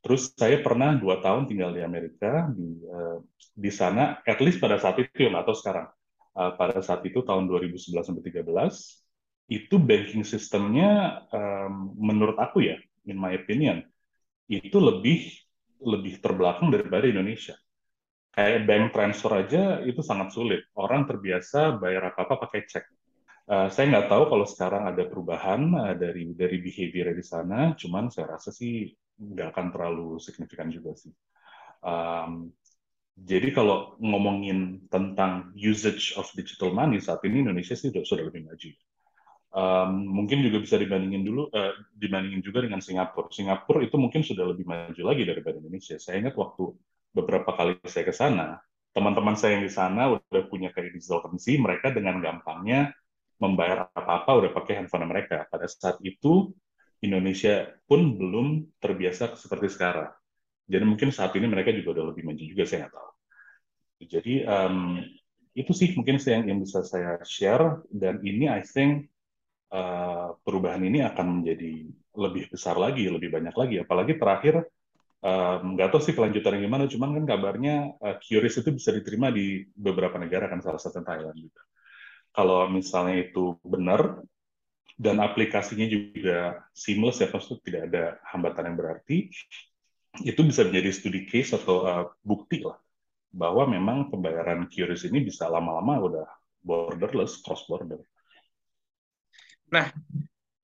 Terus 0.00 0.32
saya 0.32 0.60
pernah 0.64 0.96
dua 0.96 1.20
tahun 1.20 1.44
tinggal 1.44 1.76
di 1.76 1.84
Amerika 1.84 2.48
di 2.52 2.80
uh, 2.88 3.20
di 3.52 3.70
sana, 3.72 4.20
at 4.24 4.40
least 4.40 4.60
pada 4.60 4.80
saat 4.80 4.96
itu 5.00 5.28
atau 5.28 5.52
sekarang. 5.52 5.88
Uh, 6.30 6.54
pada 6.54 6.78
saat 6.78 7.02
itu 7.02 7.26
tahun 7.26 7.50
2011 7.50 8.06
sampai 8.06 8.22
13 8.22 8.46
itu 9.50 9.76
banking 9.82 10.22
sistemnya 10.22 11.20
um, 11.34 11.90
menurut 11.98 12.38
aku 12.38 12.62
ya, 12.62 12.78
in 13.02 13.18
my 13.18 13.34
opinion, 13.34 13.82
itu 14.46 14.78
lebih 14.78 15.26
lebih 15.82 16.22
terbelakang 16.22 16.70
daripada 16.70 17.10
Indonesia. 17.10 17.58
Kayak 18.30 18.62
bank 18.66 18.84
transfer 18.94 19.32
aja 19.34 19.62
itu 19.82 20.00
sangat 20.06 20.30
sulit. 20.30 20.62
Orang 20.78 21.04
terbiasa 21.06 21.76
bayar 21.82 22.14
apa-apa 22.14 22.46
pakai 22.46 22.62
cek. 22.66 22.84
Uh, 23.50 23.66
saya 23.66 23.90
nggak 23.90 24.06
tahu 24.06 24.30
kalau 24.30 24.46
sekarang 24.46 24.86
ada 24.86 25.02
perubahan 25.10 25.60
uh, 25.74 25.94
dari 25.98 26.30
dari 26.38 26.62
behavior 26.62 27.10
di 27.10 27.24
sana, 27.26 27.74
cuman 27.74 28.06
saya 28.06 28.38
rasa 28.38 28.54
sih 28.54 28.86
nggak 29.18 29.50
akan 29.50 29.66
terlalu 29.74 30.22
signifikan 30.22 30.70
juga 30.70 30.94
sih. 30.94 31.10
Um, 31.82 32.54
jadi 33.18 33.50
kalau 33.50 33.98
ngomongin 33.98 34.86
tentang 34.86 35.50
usage 35.58 36.14
of 36.14 36.30
digital 36.38 36.70
money 36.70 37.02
saat 37.02 37.20
ini 37.26 37.42
Indonesia 37.42 37.74
sih 37.74 37.90
sudah, 37.90 38.06
sudah 38.06 38.24
lebih 38.30 38.46
maju 38.46 38.70
um, 39.54 39.90
mungkin 40.06 40.42
juga 40.46 40.62
bisa 40.62 40.76
dibandingin 40.78 41.22
dulu 41.26 41.50
uh, 41.50 41.74
dibandingin 41.94 42.42
juga 42.42 42.64
dengan 42.64 42.80
Singapura. 42.82 43.28
Singapura 43.30 43.82
itu 43.82 43.96
mungkin 43.98 44.22
sudah 44.22 44.44
lebih 44.46 44.64
maju 44.66 45.02
lagi 45.02 45.22
daripada 45.26 45.58
Indonesia. 45.58 45.98
Saya 45.98 46.22
ingat 46.22 46.34
waktu 46.38 46.74
beberapa 47.10 47.50
kali 47.54 47.78
saya 47.86 48.04
ke 48.06 48.14
sana, 48.14 48.58
teman-teman 48.94 49.34
saya 49.38 49.58
yang 49.58 49.64
di 49.66 49.72
sana 49.72 50.18
udah 50.18 50.42
punya 50.50 50.70
kayak 50.74 50.94
digital 50.94 51.22
currency, 51.22 51.58
mereka 51.58 51.94
dengan 51.94 52.18
gampangnya 52.18 52.94
membayar 53.40 53.88
apa-apa 53.94 54.30
udah 54.36 54.50
pakai 54.52 54.82
handphone 54.82 55.08
mereka. 55.08 55.48
Pada 55.48 55.66
saat 55.66 55.98
itu 56.04 56.52
Indonesia 57.00 57.72
pun 57.88 58.14
belum 58.14 58.76
terbiasa 58.78 59.34
seperti 59.34 59.72
sekarang. 59.72 60.12
Jadi 60.70 60.84
mungkin 60.86 61.10
saat 61.10 61.34
ini 61.34 61.50
mereka 61.50 61.74
juga 61.74 61.98
udah 61.98 62.04
lebih 62.14 62.22
maju 62.28 62.44
juga, 62.44 62.62
saya 62.68 62.86
nggak 62.86 62.94
tahu. 62.94 63.10
Jadi 64.00 64.34
um, 64.46 65.02
itu 65.56 65.72
sih 65.74 65.92
mungkin 65.98 66.20
yang, 66.22 66.46
yang 66.46 66.58
bisa 66.62 66.86
saya 66.86 67.18
share 67.26 67.82
dan 67.90 68.22
ini 68.22 68.46
I 68.46 68.62
think 68.62 69.10
uh, 69.74 70.36
perubahan 70.46 70.84
ini 70.86 71.02
akan 71.02 71.42
menjadi 71.42 71.90
lebih 72.14 72.52
besar 72.52 72.78
lagi, 72.78 73.08
lebih 73.10 73.34
banyak 73.34 73.54
lagi. 73.56 73.76
Apalagi 73.82 74.14
terakhir 74.20 74.68
nggak 75.20 75.88
um, 75.88 75.92
tahu 75.92 76.00
sih 76.00 76.16
kelanjutannya 76.16 76.64
gimana, 76.64 76.84
cuman 76.88 77.20
kan 77.20 77.24
kabarnya 77.28 77.92
uh, 78.00 78.16
QRIS 78.16 78.64
itu 78.64 78.70
bisa 78.72 78.88
diterima 78.88 79.28
di 79.28 79.68
beberapa 79.76 80.16
negara 80.16 80.48
kan 80.48 80.64
salah 80.64 80.80
satu 80.80 81.04
Thailand 81.04 81.36
juga. 81.36 81.60
Kalau 82.32 82.64
misalnya 82.72 83.28
itu 83.28 83.60
benar 83.60 84.24
dan 84.96 85.20
aplikasinya 85.20 85.84
juga 85.84 86.64
seamless 86.72 87.20
ya, 87.20 87.28
maksudnya 87.28 87.60
tidak 87.60 87.82
ada 87.92 88.04
hambatan 88.32 88.72
yang 88.72 88.76
berarti, 88.80 89.28
itu 90.24 90.40
bisa 90.40 90.64
menjadi 90.64 90.88
studi 90.88 91.28
case 91.28 91.52
atau 91.52 91.84
uh, 91.84 92.04
bukti 92.24 92.64
lah 92.64 92.80
bahwa 93.30 93.68
memang 93.68 94.08
pembayaran 94.08 94.66
QRIS 94.72 95.06
ini 95.12 95.28
bisa 95.28 95.46
lama-lama 95.46 96.00
udah 96.00 96.26
borderless, 96.64 97.44
cross 97.44 97.68
border. 97.68 98.00
Nah, 99.70 99.92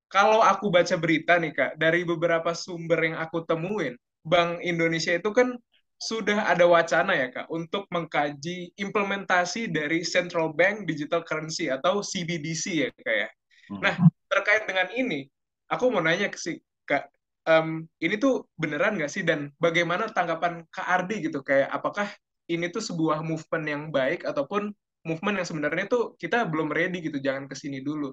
kalau 0.09 0.43
aku 0.43 0.73
baca 0.73 0.97
berita 0.97 1.39
nih 1.39 1.53
Kak, 1.55 1.73
dari 1.77 2.03
beberapa 2.03 2.57
sumber 2.57 3.07
yang 3.07 3.17
aku 3.21 3.45
temuin, 3.47 3.95
Bank 4.27 4.61
Indonesia 4.67 5.15
itu 5.15 5.31
kan 5.31 5.55
sudah 5.97 6.45
ada 6.53 6.69
wacana 6.69 7.17
ya 7.17 7.33
Kak 7.33 7.49
untuk 7.49 7.89
mengkaji 7.89 8.77
implementasi 8.77 9.73
dari 9.73 10.05
Central 10.05 10.53
Bank 10.53 10.85
Digital 10.85 11.25
Currency 11.25 11.73
atau 11.73 12.05
CBDC 12.05 12.65
ya 12.85 12.89
Kak 12.93 13.17
ya. 13.17 13.29
Hmm. 13.73 13.81
Nah, 13.81 13.95
terkait 14.29 14.69
dengan 14.69 14.93
ini, 14.93 15.25
aku 15.73 15.89
mau 15.89 16.05
nanya 16.05 16.29
ke 16.29 16.37
si 16.37 16.61
Kak, 16.85 17.09
um, 17.49 17.89
ini 18.03 18.21
tuh 18.21 18.45
beneran 18.61 19.01
nggak 19.01 19.11
sih 19.11 19.25
dan 19.25 19.51
bagaimana 19.57 20.13
tanggapan 20.13 20.69
Kak 20.69 20.85
Ardi 20.85 21.25
gitu 21.25 21.41
kayak 21.41 21.73
apakah 21.73 22.07
ini 22.47 22.71
tuh 22.71 22.85
sebuah 22.85 23.25
movement 23.25 23.67
yang 23.67 23.83
baik 23.91 24.23
ataupun 24.23 24.71
movement 25.03 25.43
yang 25.43 25.49
sebenarnya 25.49 25.87
tuh 25.89 26.15
kita 26.21 26.45
belum 26.47 26.71
ready 26.71 27.01
gitu, 27.03 27.19
jangan 27.23 27.49
ke 27.49 27.57
sini 27.57 27.81
dulu. 27.81 28.13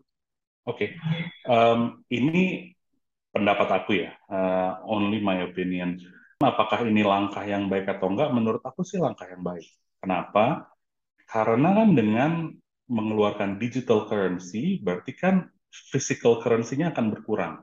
Oke, 0.63 0.87
okay. 0.87 0.89
um, 1.51 1.99
ini 2.07 2.71
pendapat 3.33 3.67
aku 3.81 3.91
ya, 3.97 4.13
uh, 4.29 4.79
only 4.85 5.17
my 5.17 5.41
opinion. 5.41 5.97
Apakah 6.37 6.85
ini 6.85 7.01
langkah 7.01 7.41
yang 7.41 7.65
baik 7.65 7.89
atau 7.89 8.13
enggak? 8.13 8.29
Menurut 8.29 8.61
aku 8.61 8.85
sih 8.85 9.01
langkah 9.01 9.25
yang 9.25 9.41
baik. 9.41 9.65
Kenapa? 9.97 10.69
Karena 11.25 11.73
kan 11.73 11.89
dengan 11.97 12.31
mengeluarkan 12.85 13.57
digital 13.57 14.05
currency, 14.05 14.77
berarti 14.83 15.17
kan 15.17 15.49
physical 15.71 16.37
currency-nya 16.45 16.93
akan 16.93 17.09
berkurang. 17.09 17.55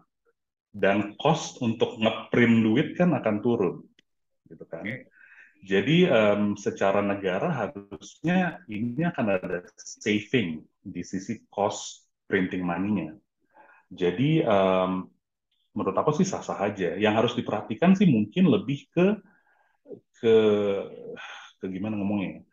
Dan 0.71 1.15
cost 1.21 1.63
untuk 1.63 1.99
ngeprint 2.03 2.57
duit 2.67 2.89
kan 2.99 3.15
akan 3.15 3.37
turun. 3.39 3.77
Gitu 4.49 4.65
kan. 4.67 4.83
Jadi 5.61 6.09
um, 6.09 6.57
secara 6.57 7.05
negara 7.05 7.53
harusnya 7.53 8.65
ini 8.65 9.05
akan 9.05 9.27
ada 9.37 9.69
saving 9.77 10.65
di 10.81 11.05
sisi 11.05 11.45
cost 11.53 12.09
printing 12.25 12.65
money-nya. 12.65 13.13
Jadi 13.93 14.41
um, 14.41 15.05
menurut 15.81 15.97
aku 15.97 16.13
sih 16.21 16.29
sah-sah 16.29 16.61
aja. 16.61 16.93
Yang 17.01 17.15
harus 17.17 17.33
diperhatikan 17.41 17.97
sih 17.97 18.05
mungkin 18.05 18.53
lebih 18.53 18.85
ke 18.93 19.17
ke 20.21 20.37
ke 21.57 21.67
gimana 21.73 21.97
ngomongnya? 21.97 22.45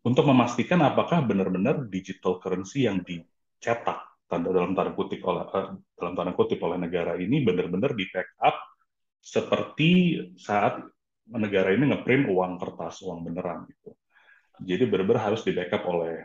Untuk 0.00 0.24
memastikan 0.24 0.80
apakah 0.80 1.20
benar-benar 1.20 1.84
digital 1.92 2.40
currency 2.40 2.88
yang 2.88 3.04
dicetak 3.04 4.00
tanda 4.24 4.48
dalam 4.48 4.72
tanda 4.72 4.96
kutip 4.96 5.20
oleh 5.28 5.44
uh, 5.44 5.76
dalam 6.00 6.14
tanda 6.16 6.32
kutip 6.32 6.56
oleh 6.64 6.80
negara 6.80 7.20
ini 7.20 7.44
benar-benar 7.44 7.92
di 7.92 8.08
backup 8.08 8.56
seperti 9.20 10.16
saat 10.40 10.80
negara 11.28 11.76
ini 11.76 11.92
ngeprint 11.92 12.32
uang 12.32 12.56
kertas, 12.56 13.04
uang 13.04 13.28
beneran 13.28 13.68
gitu. 13.68 13.92
Jadi 14.64 14.88
benar-benar 14.88 15.28
harus 15.28 15.44
di 15.44 15.52
backup 15.52 15.84
oleh 15.84 16.24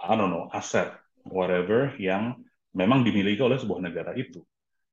I 0.00 0.18
don't 0.18 0.34
know, 0.34 0.50
aset 0.50 0.90
whatever 1.22 1.94
yang 2.00 2.42
memang 2.74 3.06
dimiliki 3.06 3.38
oleh 3.38 3.60
sebuah 3.60 3.84
negara 3.84 4.16
itu. 4.18 4.42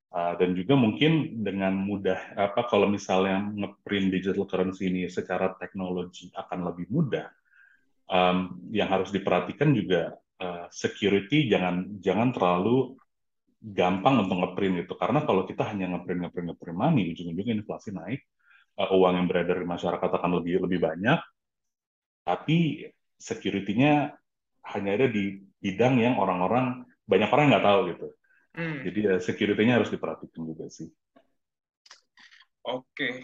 Uh, 0.07 0.39
dan 0.39 0.55
juga 0.55 0.71
mungkin 0.79 1.43
dengan 1.43 1.75
mudah 1.75 2.31
apa 2.39 2.63
kalau 2.71 2.87
misalnya 2.87 3.43
ngeprint 3.43 4.07
digital 4.07 4.47
currency 4.47 4.87
ini 4.87 5.11
secara 5.11 5.51
teknologi 5.59 6.31
akan 6.31 6.63
lebih 6.71 6.87
mudah 6.87 7.27
um, 8.07 8.55
yang 8.71 8.87
harus 8.87 9.11
diperhatikan 9.11 9.75
juga 9.75 10.15
uh, 10.39 10.71
security 10.71 11.51
jangan 11.51 11.99
jangan 11.99 12.31
terlalu 12.31 12.95
gampang 13.59 14.23
untuk 14.23 14.39
ngeprint 14.47 14.87
itu 14.87 14.93
karena 14.95 15.27
kalau 15.27 15.43
kita 15.43 15.67
hanya 15.75 15.91
ngeprint 15.91 16.23
ngeprint 16.23 16.55
ngeprint 16.55 16.77
money 16.79 17.03
ujung-ujungnya 17.11 17.59
inflasi 17.59 17.91
naik 17.91 18.23
uh, 18.79 18.87
uang 18.95 19.11
yang 19.11 19.27
beredar 19.27 19.59
di 19.59 19.67
masyarakat 19.67 20.07
akan 20.07 20.31
lebih 20.39 20.63
lebih 20.63 20.87
banyak 20.87 21.19
tapi 22.23 22.87
security-nya 23.19 24.15
hanya 24.71 24.91
ada 24.99 25.07
di 25.09 25.41
bidang 25.63 25.99
yang 25.99 26.15
orang-orang 26.19 26.83
banyak 27.07 27.29
orang 27.31 27.45
nggak 27.49 27.65
tahu 27.65 27.79
gitu. 27.95 28.07
Hmm. 28.57 28.81
Jadi 28.81 28.99
ya 29.05 29.15
security-nya 29.21 29.77
harus 29.77 29.93
diperhatikan 29.93 30.41
juga 30.41 30.65
sih. 30.73 30.89
Oke, 32.65 33.23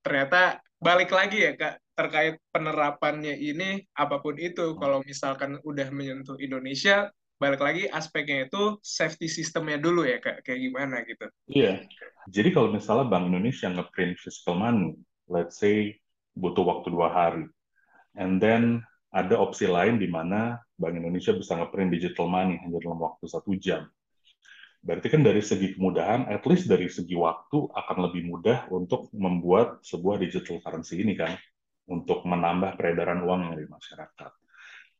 ternyata 0.00 0.64
balik 0.80 1.12
lagi 1.12 1.44
ya 1.44 1.52
kak 1.54 1.84
terkait 1.92 2.40
penerapannya 2.48 3.36
ini 3.36 3.84
apa 3.92 4.24
pun 4.24 4.40
itu 4.40 4.72
hmm. 4.72 4.78
kalau 4.80 5.04
misalkan 5.04 5.60
udah 5.60 5.92
menyentuh 5.92 6.40
Indonesia 6.40 7.12
balik 7.36 7.60
lagi 7.60 7.88
aspeknya 7.88 8.48
itu 8.48 8.80
safety 8.80 9.28
sistemnya 9.28 9.76
dulu 9.76 10.04
ya 10.08 10.16
kak 10.20 10.44
kayak 10.44 10.60
gimana 10.64 11.04
gitu. 11.04 11.28
Iya, 11.48 11.84
jadi 12.28 12.48
kalau 12.52 12.72
misalnya 12.72 13.08
Bank 13.08 13.28
Indonesia 13.32 13.68
ngeprint 13.68 14.16
physical 14.20 14.56
money, 14.60 14.96
let's 15.28 15.60
say 15.60 15.96
butuh 16.36 16.64
waktu 16.64 16.92
dua 16.92 17.08
hari, 17.12 17.44
and 18.16 18.40
then 18.40 18.84
ada 19.12 19.40
opsi 19.40 19.68
lain 19.68 19.96
di 19.96 20.08
mana 20.08 20.60
Bank 20.76 21.00
Indonesia 21.00 21.32
bisa 21.32 21.56
ngeprint 21.56 21.92
digital 21.96 22.28
money 22.28 22.60
hanya 22.60 22.80
dalam 22.80 23.00
waktu 23.00 23.24
satu 23.28 23.56
jam. 23.56 23.88
Berarti 24.80 25.12
kan 25.12 25.20
dari 25.20 25.44
segi 25.44 25.76
kemudahan, 25.76 26.32
at 26.32 26.40
least 26.48 26.64
dari 26.64 26.88
segi 26.88 27.12
waktu 27.12 27.68
akan 27.68 27.96
lebih 28.08 28.32
mudah 28.32 28.72
untuk 28.72 29.12
membuat 29.12 29.84
sebuah 29.84 30.16
digital 30.16 30.56
currency 30.64 31.04
ini 31.04 31.12
kan, 31.12 31.36
untuk 31.90 32.24
menambah 32.24 32.80
peredaran 32.80 33.20
uang 33.20 33.60
di 33.60 33.68
masyarakat. 33.68 34.32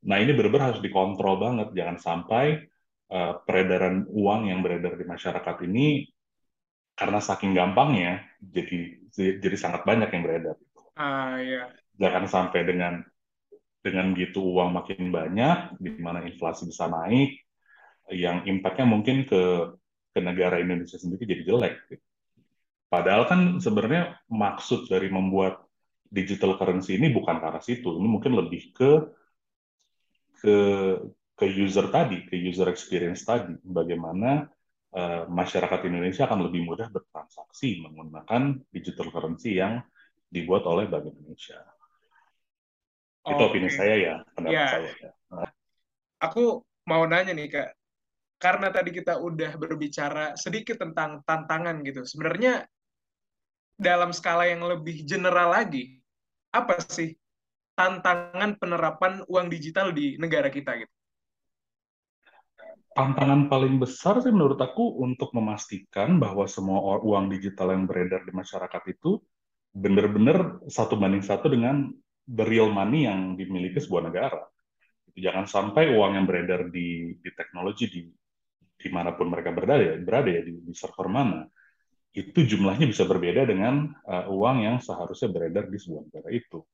Nah 0.04 0.16
ini 0.20 0.32
benar-benar 0.36 0.76
harus 0.76 0.84
dikontrol 0.84 1.40
banget, 1.40 1.68
jangan 1.72 1.96
sampai 1.96 2.60
uh, 3.08 3.40
peredaran 3.44 4.04
uang 4.08 4.52
yang 4.52 4.60
beredar 4.60 4.96
di 5.00 5.04
masyarakat 5.08 5.56
ini 5.64 6.04
karena 6.96 7.16
saking 7.16 7.56
gampangnya 7.56 8.20
jadi 8.36 9.00
jadi 9.16 9.56
sangat 9.56 9.88
banyak 9.88 10.12
yang 10.12 10.22
beredar. 10.24 10.56
Ah 11.00 11.40
ya. 11.40 11.72
Jangan 11.96 12.28
sampai 12.28 12.68
dengan 12.68 13.00
dengan 13.80 14.12
gitu 14.12 14.44
uang 14.44 14.76
makin 14.76 15.08
banyak, 15.08 15.80
di 15.80 15.96
mana 15.96 16.20
inflasi 16.28 16.68
bisa 16.68 16.84
naik, 16.84 17.40
yang 18.10 18.44
impactnya 18.46 18.86
mungkin 18.86 19.26
ke 19.26 19.74
ke 20.10 20.18
negara 20.18 20.58
Indonesia 20.58 20.98
sendiri 20.98 21.22
jadi 21.22 21.42
jelek. 21.46 21.74
Padahal 22.90 23.30
kan 23.30 23.62
sebenarnya 23.62 24.18
maksud 24.26 24.90
dari 24.90 25.06
membuat 25.06 25.62
digital 26.10 26.58
currency 26.58 26.98
ini 26.98 27.14
bukan 27.14 27.38
ke 27.38 27.46
arah 27.46 27.62
situ, 27.62 27.94
ini 27.94 28.08
mungkin 28.10 28.34
lebih 28.34 28.74
ke 28.74 28.90
ke 30.42 30.56
ke 31.38 31.46
user 31.46 31.86
tadi, 31.88 32.26
ke 32.26 32.34
user 32.34 32.66
experience 32.66 33.22
tadi, 33.22 33.54
bagaimana 33.62 34.50
uh, 34.92 35.24
masyarakat 35.30 35.86
Indonesia 35.86 36.26
akan 36.26 36.50
lebih 36.50 36.66
mudah 36.66 36.90
bertransaksi 36.90 37.80
menggunakan 37.80 38.58
digital 38.74 39.08
currency 39.14 39.56
yang 39.56 39.80
dibuat 40.26 40.66
oleh 40.66 40.90
Bank 40.90 41.08
Indonesia. 41.08 41.62
Oh, 43.24 43.38
Itu 43.38 43.42
opini 43.46 43.70
okay. 43.70 43.76
saya 43.78 43.94
ya, 43.96 44.14
pendapat 44.34 44.58
ya. 44.58 44.68
saya. 44.68 44.90
Ya. 44.98 45.10
Aku 46.20 46.66
mau 46.84 47.06
nanya 47.06 47.32
nih 47.32 47.48
kak, 47.48 47.68
karena 48.40 48.72
tadi 48.72 48.90
kita 48.96 49.20
udah 49.20 49.60
berbicara 49.60 50.32
sedikit 50.34 50.80
tentang 50.80 51.20
tantangan 51.28 51.84
gitu. 51.84 52.08
Sebenarnya 52.08 52.64
dalam 53.76 54.16
skala 54.16 54.48
yang 54.48 54.64
lebih 54.64 55.04
general 55.04 55.52
lagi, 55.52 56.00
apa 56.50 56.80
sih 56.88 57.12
tantangan 57.76 58.56
penerapan 58.56 59.20
uang 59.28 59.46
digital 59.52 59.92
di 59.92 60.16
negara 60.16 60.48
kita 60.48 60.80
gitu? 60.80 60.94
tantangan 62.90 63.46
paling 63.46 63.78
besar 63.78 64.18
sih 64.18 64.34
menurut 64.34 64.58
aku 64.58 65.00
untuk 65.00 65.30
memastikan 65.30 66.18
bahwa 66.18 66.44
semua 66.50 66.98
uang 67.00 67.30
digital 67.30 67.72
yang 67.72 67.86
beredar 67.86 68.26
di 68.26 68.32
masyarakat 68.34 68.82
itu 68.90 69.22
benar-benar 69.70 70.58
satu 70.66 70.98
banding 70.98 71.22
satu 71.22 71.46
dengan 71.46 71.94
the 72.26 72.42
real 72.42 72.68
money 72.68 73.06
yang 73.06 73.38
dimiliki 73.38 73.78
sebuah 73.78 74.10
negara. 74.10 74.42
Jangan 75.14 75.46
sampai 75.46 75.94
uang 75.94 76.18
yang 76.18 76.26
beredar 76.26 76.70
di, 76.70 77.14
di 77.18 77.30
teknologi 77.34 77.86
di 77.86 78.00
di 78.80 78.88
mana 78.88 79.12
pun 79.12 79.28
mereka 79.28 79.52
berada 79.52 79.76
ya, 79.76 79.94
berada 80.00 80.32
ya 80.32 80.40
di, 80.40 80.56
di 80.56 80.72
server 80.72 81.12
mana, 81.12 81.44
itu 82.16 82.40
jumlahnya 82.42 82.88
bisa 82.88 83.04
berbeda 83.04 83.44
dengan 83.44 83.92
uh, 84.08 84.26
uang 84.32 84.64
yang 84.64 84.76
seharusnya 84.80 85.28
beredar 85.30 85.68
di 85.68 85.76
sebuah 85.76 86.08
negara 86.08 86.28
itu. 86.32 86.64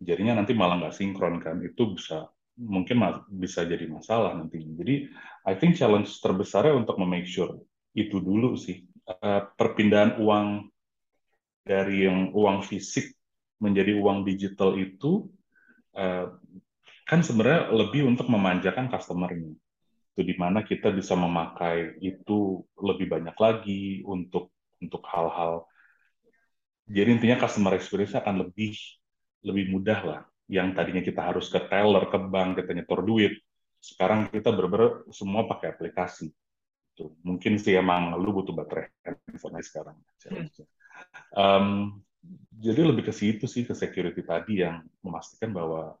Jadinya 0.00 0.40
nanti 0.40 0.56
malah 0.56 0.80
nggak 0.80 0.96
sinkron 0.96 1.38
kan, 1.44 1.60
itu 1.60 1.92
bisa 1.92 2.32
mungkin 2.56 3.04
bisa 3.28 3.68
jadi 3.68 3.84
masalah 3.86 4.32
nanti. 4.34 4.64
Jadi, 4.64 5.12
I 5.44 5.54
think 5.60 5.76
challenge 5.76 6.10
terbesarnya 6.24 6.72
untuk 6.72 6.96
memake 6.96 7.28
sure 7.28 7.60
itu 7.92 8.18
dulu 8.18 8.56
sih. 8.56 8.80
Uh, 9.04 9.44
perpindahan 9.58 10.18
uang 10.22 10.70
dari 11.66 12.08
yang 12.08 12.32
uang 12.32 12.64
fisik 12.64 13.12
menjadi 13.60 13.92
uang 14.00 14.24
digital 14.24 14.74
itu 14.80 15.28
uh, 15.94 16.32
kan 17.04 17.20
sebenarnya 17.20 17.74
lebih 17.74 18.06
untuk 18.06 18.30
memanjakan 18.30 18.88
customer-nya. 18.88 19.52
Itu 20.20 20.28
di 20.28 20.36
mana 20.36 20.60
kita 20.60 20.92
bisa 20.92 21.16
memakai 21.16 21.96
itu 22.04 22.60
lebih 22.76 23.08
banyak 23.08 23.32
lagi 23.40 24.04
untuk 24.04 24.52
untuk 24.76 25.00
hal-hal. 25.08 25.64
Jadi 26.84 27.08
intinya 27.08 27.40
customer 27.40 27.72
experience 27.72 28.12
akan 28.12 28.44
lebih 28.44 28.76
lebih 29.40 29.72
mudah 29.72 30.00
lah 30.04 30.20
yang 30.44 30.76
tadinya 30.76 31.00
kita 31.00 31.24
harus 31.24 31.48
ke 31.48 31.56
teller, 31.72 32.04
ke 32.12 32.20
bank, 32.20 32.60
kita 32.60 32.76
nyetor 32.76 33.00
duit, 33.00 33.32
sekarang 33.80 34.28
kita 34.28 34.52
bener 34.52 35.08
semua 35.08 35.48
pakai 35.48 35.72
aplikasi. 35.72 36.28
Tuh. 36.92 37.16
Mungkin 37.24 37.56
sih 37.56 37.80
emang 37.80 38.12
lu 38.20 38.36
butuh 38.36 38.52
baterai 38.52 38.92
handphone 39.00 39.64
sekarang. 39.64 39.96
Um, 41.32 41.96
jadi 42.60 42.84
lebih 42.84 43.08
ke 43.08 43.12
situ 43.16 43.48
sih, 43.48 43.64
ke 43.64 43.72
security 43.72 44.20
tadi 44.20 44.60
yang 44.60 44.84
memastikan 45.00 45.56
bahwa 45.56 45.96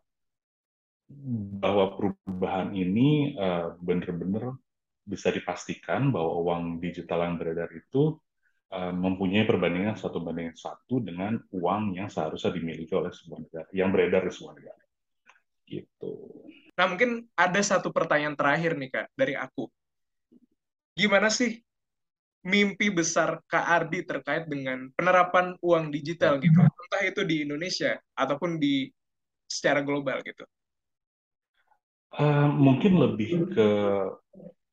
bahwa 1.60 1.98
perubahan 1.98 2.70
ini 2.70 3.34
uh, 3.34 3.74
benar-benar 3.82 4.54
bisa 5.02 5.34
dipastikan 5.34 6.14
bahwa 6.14 6.38
uang 6.38 6.62
digital 6.78 7.26
yang 7.26 7.34
beredar 7.34 7.66
itu 7.74 8.14
uh, 8.70 8.94
mempunyai 8.94 9.42
perbandingan 9.42 9.98
satu 9.98 10.22
banding 10.22 10.54
satu 10.54 11.02
dengan 11.02 11.42
uang 11.50 11.98
yang 11.98 12.06
seharusnya 12.06 12.54
dimiliki 12.54 12.94
oleh 12.94 13.10
sebuah 13.10 13.38
negara, 13.42 13.68
yang 13.74 13.90
beredar 13.90 14.22
di 14.22 14.32
sebuah 14.32 14.54
negara. 14.54 14.82
Gitu. 15.66 16.12
Nah, 16.78 16.86
mungkin 16.86 17.26
ada 17.34 17.60
satu 17.60 17.90
pertanyaan 17.90 18.38
terakhir 18.38 18.78
nih, 18.78 18.90
Kak, 18.90 19.06
dari 19.18 19.34
aku. 19.34 19.66
Gimana 20.94 21.30
sih 21.30 21.58
mimpi 22.40 22.88
besar 22.88 23.42
Kak 23.44 23.66
Ardi 23.66 24.00
terkait 24.06 24.48
dengan 24.48 24.88
penerapan 24.94 25.58
uang 25.60 25.90
digital 25.92 26.40
gitu? 26.40 26.58
Entah 26.62 27.02
itu 27.04 27.22
di 27.26 27.44
Indonesia 27.44 27.98
ataupun 28.16 28.56
di 28.58 28.88
secara 29.50 29.82
global 29.82 30.22
gitu. 30.22 30.46
Uh, 32.10 32.50
mungkin 32.50 32.98
lebih 32.98 33.54
ke 33.54 33.68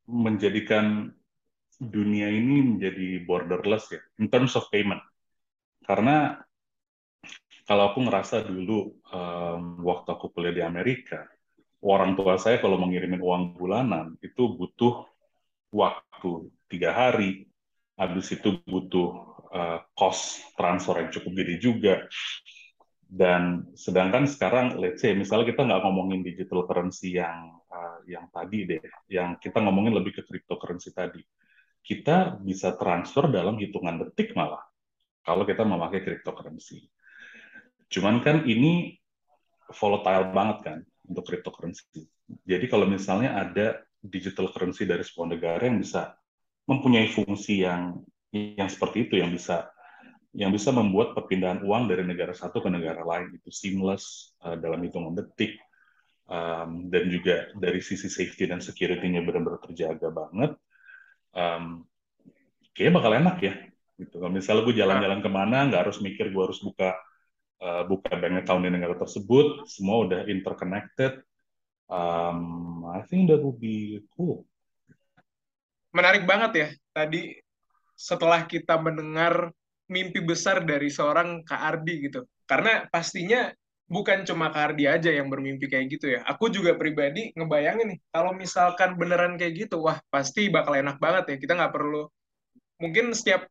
menjadikan 0.10 1.14
dunia 1.78 2.34
ini 2.34 2.66
menjadi 2.66 3.22
borderless 3.30 3.94
ya, 3.94 4.02
in 4.18 4.26
terms 4.26 4.58
of 4.58 4.66
payment. 4.74 5.04
Karena 5.86 6.42
kalau 7.70 7.94
aku 7.94 8.02
ngerasa 8.02 8.42
dulu 8.42 8.90
um, 9.14 9.86
waktu 9.86 10.10
aku 10.10 10.34
kuliah 10.34 10.56
di 10.56 10.64
Amerika, 10.66 11.30
orang 11.86 12.18
tua 12.18 12.42
saya 12.42 12.58
kalau 12.58 12.82
mengirimin 12.82 13.22
uang 13.22 13.54
bulanan 13.54 14.18
itu 14.26 14.58
butuh 14.58 15.06
waktu 15.70 16.50
tiga 16.72 16.90
hari, 16.96 17.46
habis 17.94 18.34
itu 18.34 18.58
butuh 18.66 19.14
uh, 19.54 19.80
cost 19.94 20.42
transfer 20.58 21.06
yang 21.06 21.14
cukup 21.14 21.32
gede 21.38 21.56
juga. 21.62 21.96
Dan 23.08 23.72
sedangkan 23.72 24.28
sekarang, 24.28 24.76
let's 24.84 25.00
say, 25.00 25.16
misalnya 25.16 25.48
kita 25.56 25.64
nggak 25.64 25.80
ngomongin 25.80 26.28
digital 26.28 26.68
currency 26.68 27.16
yang 27.16 27.56
uh, 27.72 28.04
yang 28.04 28.28
tadi 28.36 28.68
deh, 28.68 28.84
yang 29.08 29.40
kita 29.40 29.64
ngomongin 29.64 29.96
lebih 29.96 30.20
ke 30.20 30.22
cryptocurrency 30.28 30.92
tadi 30.92 31.24
kita 31.88 32.36
bisa 32.44 32.76
transfer 32.76 33.32
dalam 33.32 33.56
hitungan 33.56 34.04
detik 34.04 34.36
malah 34.36 34.60
kalau 35.24 35.48
kita 35.48 35.64
memakai 35.64 36.04
cryptocurrency. 36.04 36.92
Cuman 37.88 38.20
kan 38.20 38.44
ini 38.44 39.00
volatile 39.72 40.36
banget 40.36 40.58
kan 40.68 40.78
untuk 41.08 41.24
cryptocurrency. 41.24 42.12
Jadi 42.44 42.68
kalau 42.68 42.84
misalnya 42.92 43.40
ada 43.40 43.80
digital 44.04 44.52
currency 44.52 44.84
dari 44.84 45.00
sebuah 45.08 45.40
negara 45.40 45.64
yang 45.64 45.80
bisa 45.80 46.12
mempunyai 46.68 47.08
fungsi 47.08 47.64
yang 47.64 48.04
yang 48.36 48.68
seperti 48.68 49.08
itu 49.08 49.24
yang 49.24 49.32
bisa 49.32 49.72
yang 50.38 50.54
bisa 50.54 50.70
membuat 50.70 51.18
perpindahan 51.18 51.66
uang 51.66 51.90
dari 51.90 52.06
negara 52.06 52.30
satu 52.30 52.62
ke 52.62 52.70
negara 52.70 53.02
lain 53.02 53.34
itu 53.34 53.50
seamless 53.50 54.38
uh, 54.46 54.54
dalam 54.54 54.78
hitungan 54.86 55.18
detik. 55.18 55.58
Um, 56.28 56.92
dan 56.92 57.08
juga 57.08 57.48
dari 57.56 57.80
sisi 57.80 58.12
safety 58.12 58.52
dan 58.52 58.60
security-nya 58.60 59.24
benar-benar 59.24 59.64
terjaga 59.64 60.12
banget. 60.12 60.60
Um, 61.32 61.88
kayaknya 62.76 62.94
bakal 63.00 63.12
enak 63.16 63.38
ya 63.40 63.54
gitu. 63.98 64.22
Kalau 64.22 64.30
misalnya 64.30 64.62
gue 64.68 64.76
jalan-jalan 64.78 65.20
ke 65.26 65.30
mana 65.32 65.66
nggak 65.72 65.90
harus 65.90 65.98
mikir 66.04 66.30
gue 66.30 66.44
harus 66.44 66.62
buka 66.62 66.94
uh, 67.64 67.84
buka 67.90 68.14
bank 68.14 68.46
account 68.46 68.62
di 68.62 68.70
negara 68.70 68.94
tersebut 68.94 69.66
semua 69.66 70.06
udah 70.06 70.30
interconnected. 70.30 71.26
Um, 71.88 72.84
I 72.92 73.02
think 73.08 73.32
that 73.34 73.42
would 73.42 73.58
be 73.58 74.04
cool. 74.14 74.46
Menarik 75.96 76.30
banget 76.30 76.52
ya 76.54 76.68
tadi 76.94 77.40
setelah 77.98 78.46
kita 78.46 78.78
mendengar 78.78 79.50
mimpi 79.88 80.20
besar 80.20 80.64
dari 80.68 80.92
seorang 80.92 81.44
Kak 81.48 81.62
Ardi 81.64 82.08
gitu 82.08 82.28
karena 82.48 82.88
pastinya 82.88 83.52
bukan 83.88 84.28
cuma 84.28 84.52
Kardi 84.52 84.84
aja 84.86 85.12
yang 85.12 85.32
bermimpi 85.32 85.72
kayak 85.72 85.88
gitu 85.88 86.06
ya. 86.20 86.20
Aku 86.28 86.52
juga 86.52 86.76
pribadi 86.76 87.32
ngebayangin 87.34 87.96
nih, 87.96 88.00
kalau 88.12 88.36
misalkan 88.36 89.00
beneran 89.00 89.40
kayak 89.40 89.68
gitu, 89.68 89.80
wah 89.80 89.98
pasti 90.12 90.52
bakal 90.52 90.76
enak 90.76 91.00
banget 91.00 91.24
ya. 91.32 91.36
Kita 91.40 91.54
nggak 91.56 91.74
perlu, 91.74 92.04
mungkin 92.84 93.16
setiap 93.16 93.48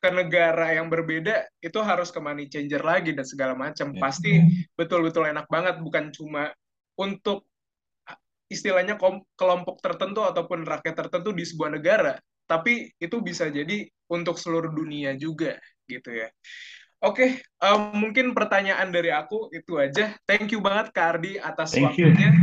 ke 0.00 0.08
negara 0.12 0.76
yang 0.76 0.92
berbeda 0.92 1.48
itu 1.64 1.80
harus 1.80 2.12
ke 2.12 2.20
money 2.20 2.48
changer 2.48 2.80
lagi 2.84 3.12
dan 3.12 3.24
segala 3.24 3.52
macam. 3.56 3.92
Ya. 3.92 4.00
Pasti 4.00 4.32
betul-betul 4.76 5.28
enak 5.28 5.48
banget, 5.52 5.80
bukan 5.80 6.12
cuma 6.12 6.52
untuk 6.96 7.44
istilahnya 8.48 9.00
kelompok 9.36 9.80
tertentu 9.80 10.20
ataupun 10.24 10.68
rakyat 10.68 10.96
tertentu 10.96 11.32
di 11.32 11.44
sebuah 11.44 11.80
negara, 11.80 12.20
tapi 12.44 12.92
itu 13.00 13.16
bisa 13.24 13.48
jadi 13.48 13.88
untuk 14.12 14.36
seluruh 14.36 14.68
dunia 14.68 15.16
juga 15.16 15.56
gitu 15.88 16.10
ya. 16.12 16.28
Oke, 17.04 17.36
okay, 17.36 17.44
um, 17.60 18.00
mungkin 18.00 18.32
pertanyaan 18.32 18.88
dari 18.88 19.12
aku 19.12 19.52
itu 19.52 19.76
aja. 19.76 20.16
Thank 20.24 20.56
you 20.56 20.64
banget 20.64 20.88
Kak 20.96 21.20
Ardi 21.20 21.36
atas 21.36 21.76
Thank 21.76 21.92
waktunya. 21.92 22.40
You. 22.40 22.42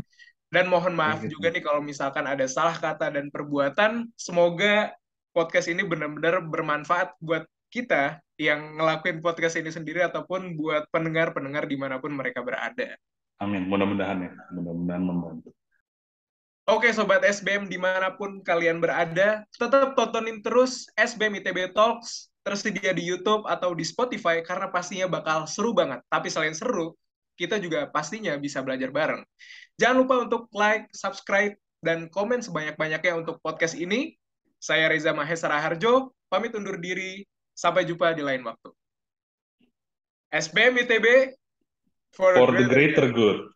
Dan 0.51 0.67
mohon 0.67 0.93
maaf 0.93 1.23
juga 1.23 1.47
nih 1.49 1.63
kalau 1.63 1.79
misalkan 1.79 2.27
ada 2.27 2.43
salah 2.45 2.75
kata 2.75 3.09
dan 3.09 3.31
perbuatan. 3.31 4.11
Semoga 4.19 4.91
podcast 5.31 5.71
ini 5.71 5.81
benar-benar 5.81 6.43
bermanfaat 6.43 7.15
buat 7.23 7.47
kita 7.71 8.19
yang 8.35 8.77
ngelakuin 8.77 9.23
podcast 9.23 9.55
ini 9.57 9.71
sendiri 9.71 10.03
ataupun 10.05 10.59
buat 10.59 10.91
pendengar-pendengar 10.91 11.65
di 11.65 11.79
mana 11.79 12.03
pun 12.03 12.11
mereka 12.11 12.43
berada. 12.43 12.99
Amin. 13.39 13.65
Mudah-mudahan 13.65 14.27
ya. 14.27 14.31
Mudah-mudahan 14.53 15.03
membantu. 15.07 15.49
Oke 16.69 16.93
Sobat 16.93 17.25
SBM 17.25 17.67
di 17.67 17.75
mana 17.75 18.13
pun 18.13 18.39
kalian 18.45 18.77
berada, 18.79 19.43
tetap 19.57 19.97
tontonin 19.97 20.39
terus 20.45 20.87
SBM 20.95 21.41
ITB 21.41 21.73
Talks 21.73 22.30
tersedia 22.41 22.91
di 22.93 23.05
YouTube 23.05 23.45
atau 23.45 23.73
di 23.77 23.85
Spotify 23.85 24.41
karena 24.41 24.69
pastinya 24.69 25.07
bakal 25.09 25.45
seru 25.45 25.73
banget. 25.73 26.01
Tapi 26.09 26.27
selain 26.29 26.57
seru, 26.57 26.97
kita 27.37 27.61
juga 27.61 27.89
pastinya 27.89 28.33
bisa 28.37 28.61
belajar 28.61 28.89
bareng. 28.89 29.21
Jangan 29.77 29.97
lupa 29.97 30.15
untuk 30.25 30.49
like, 30.53 30.89
subscribe, 30.93 31.57
dan 31.81 32.09
komen 32.09 32.41
sebanyak-banyaknya 32.45 33.17
untuk 33.17 33.41
podcast 33.41 33.73
ini. 33.73 34.13
Saya 34.61 34.93
Reza 34.93 35.09
Mahesara 35.09 35.57
Harjo, 35.57 36.13
pamit 36.29 36.53
undur 36.53 36.77
diri. 36.77 37.25
Sampai 37.51 37.85
jumpa 37.85 38.13
di 38.13 38.23
lain 38.25 38.41
waktu. 38.45 38.69
SBM 40.31 40.87
ITB 40.87 41.35
for, 42.15 42.31
for 42.39 42.55
the 42.55 42.65
greater 42.65 43.11
good. 43.11 43.51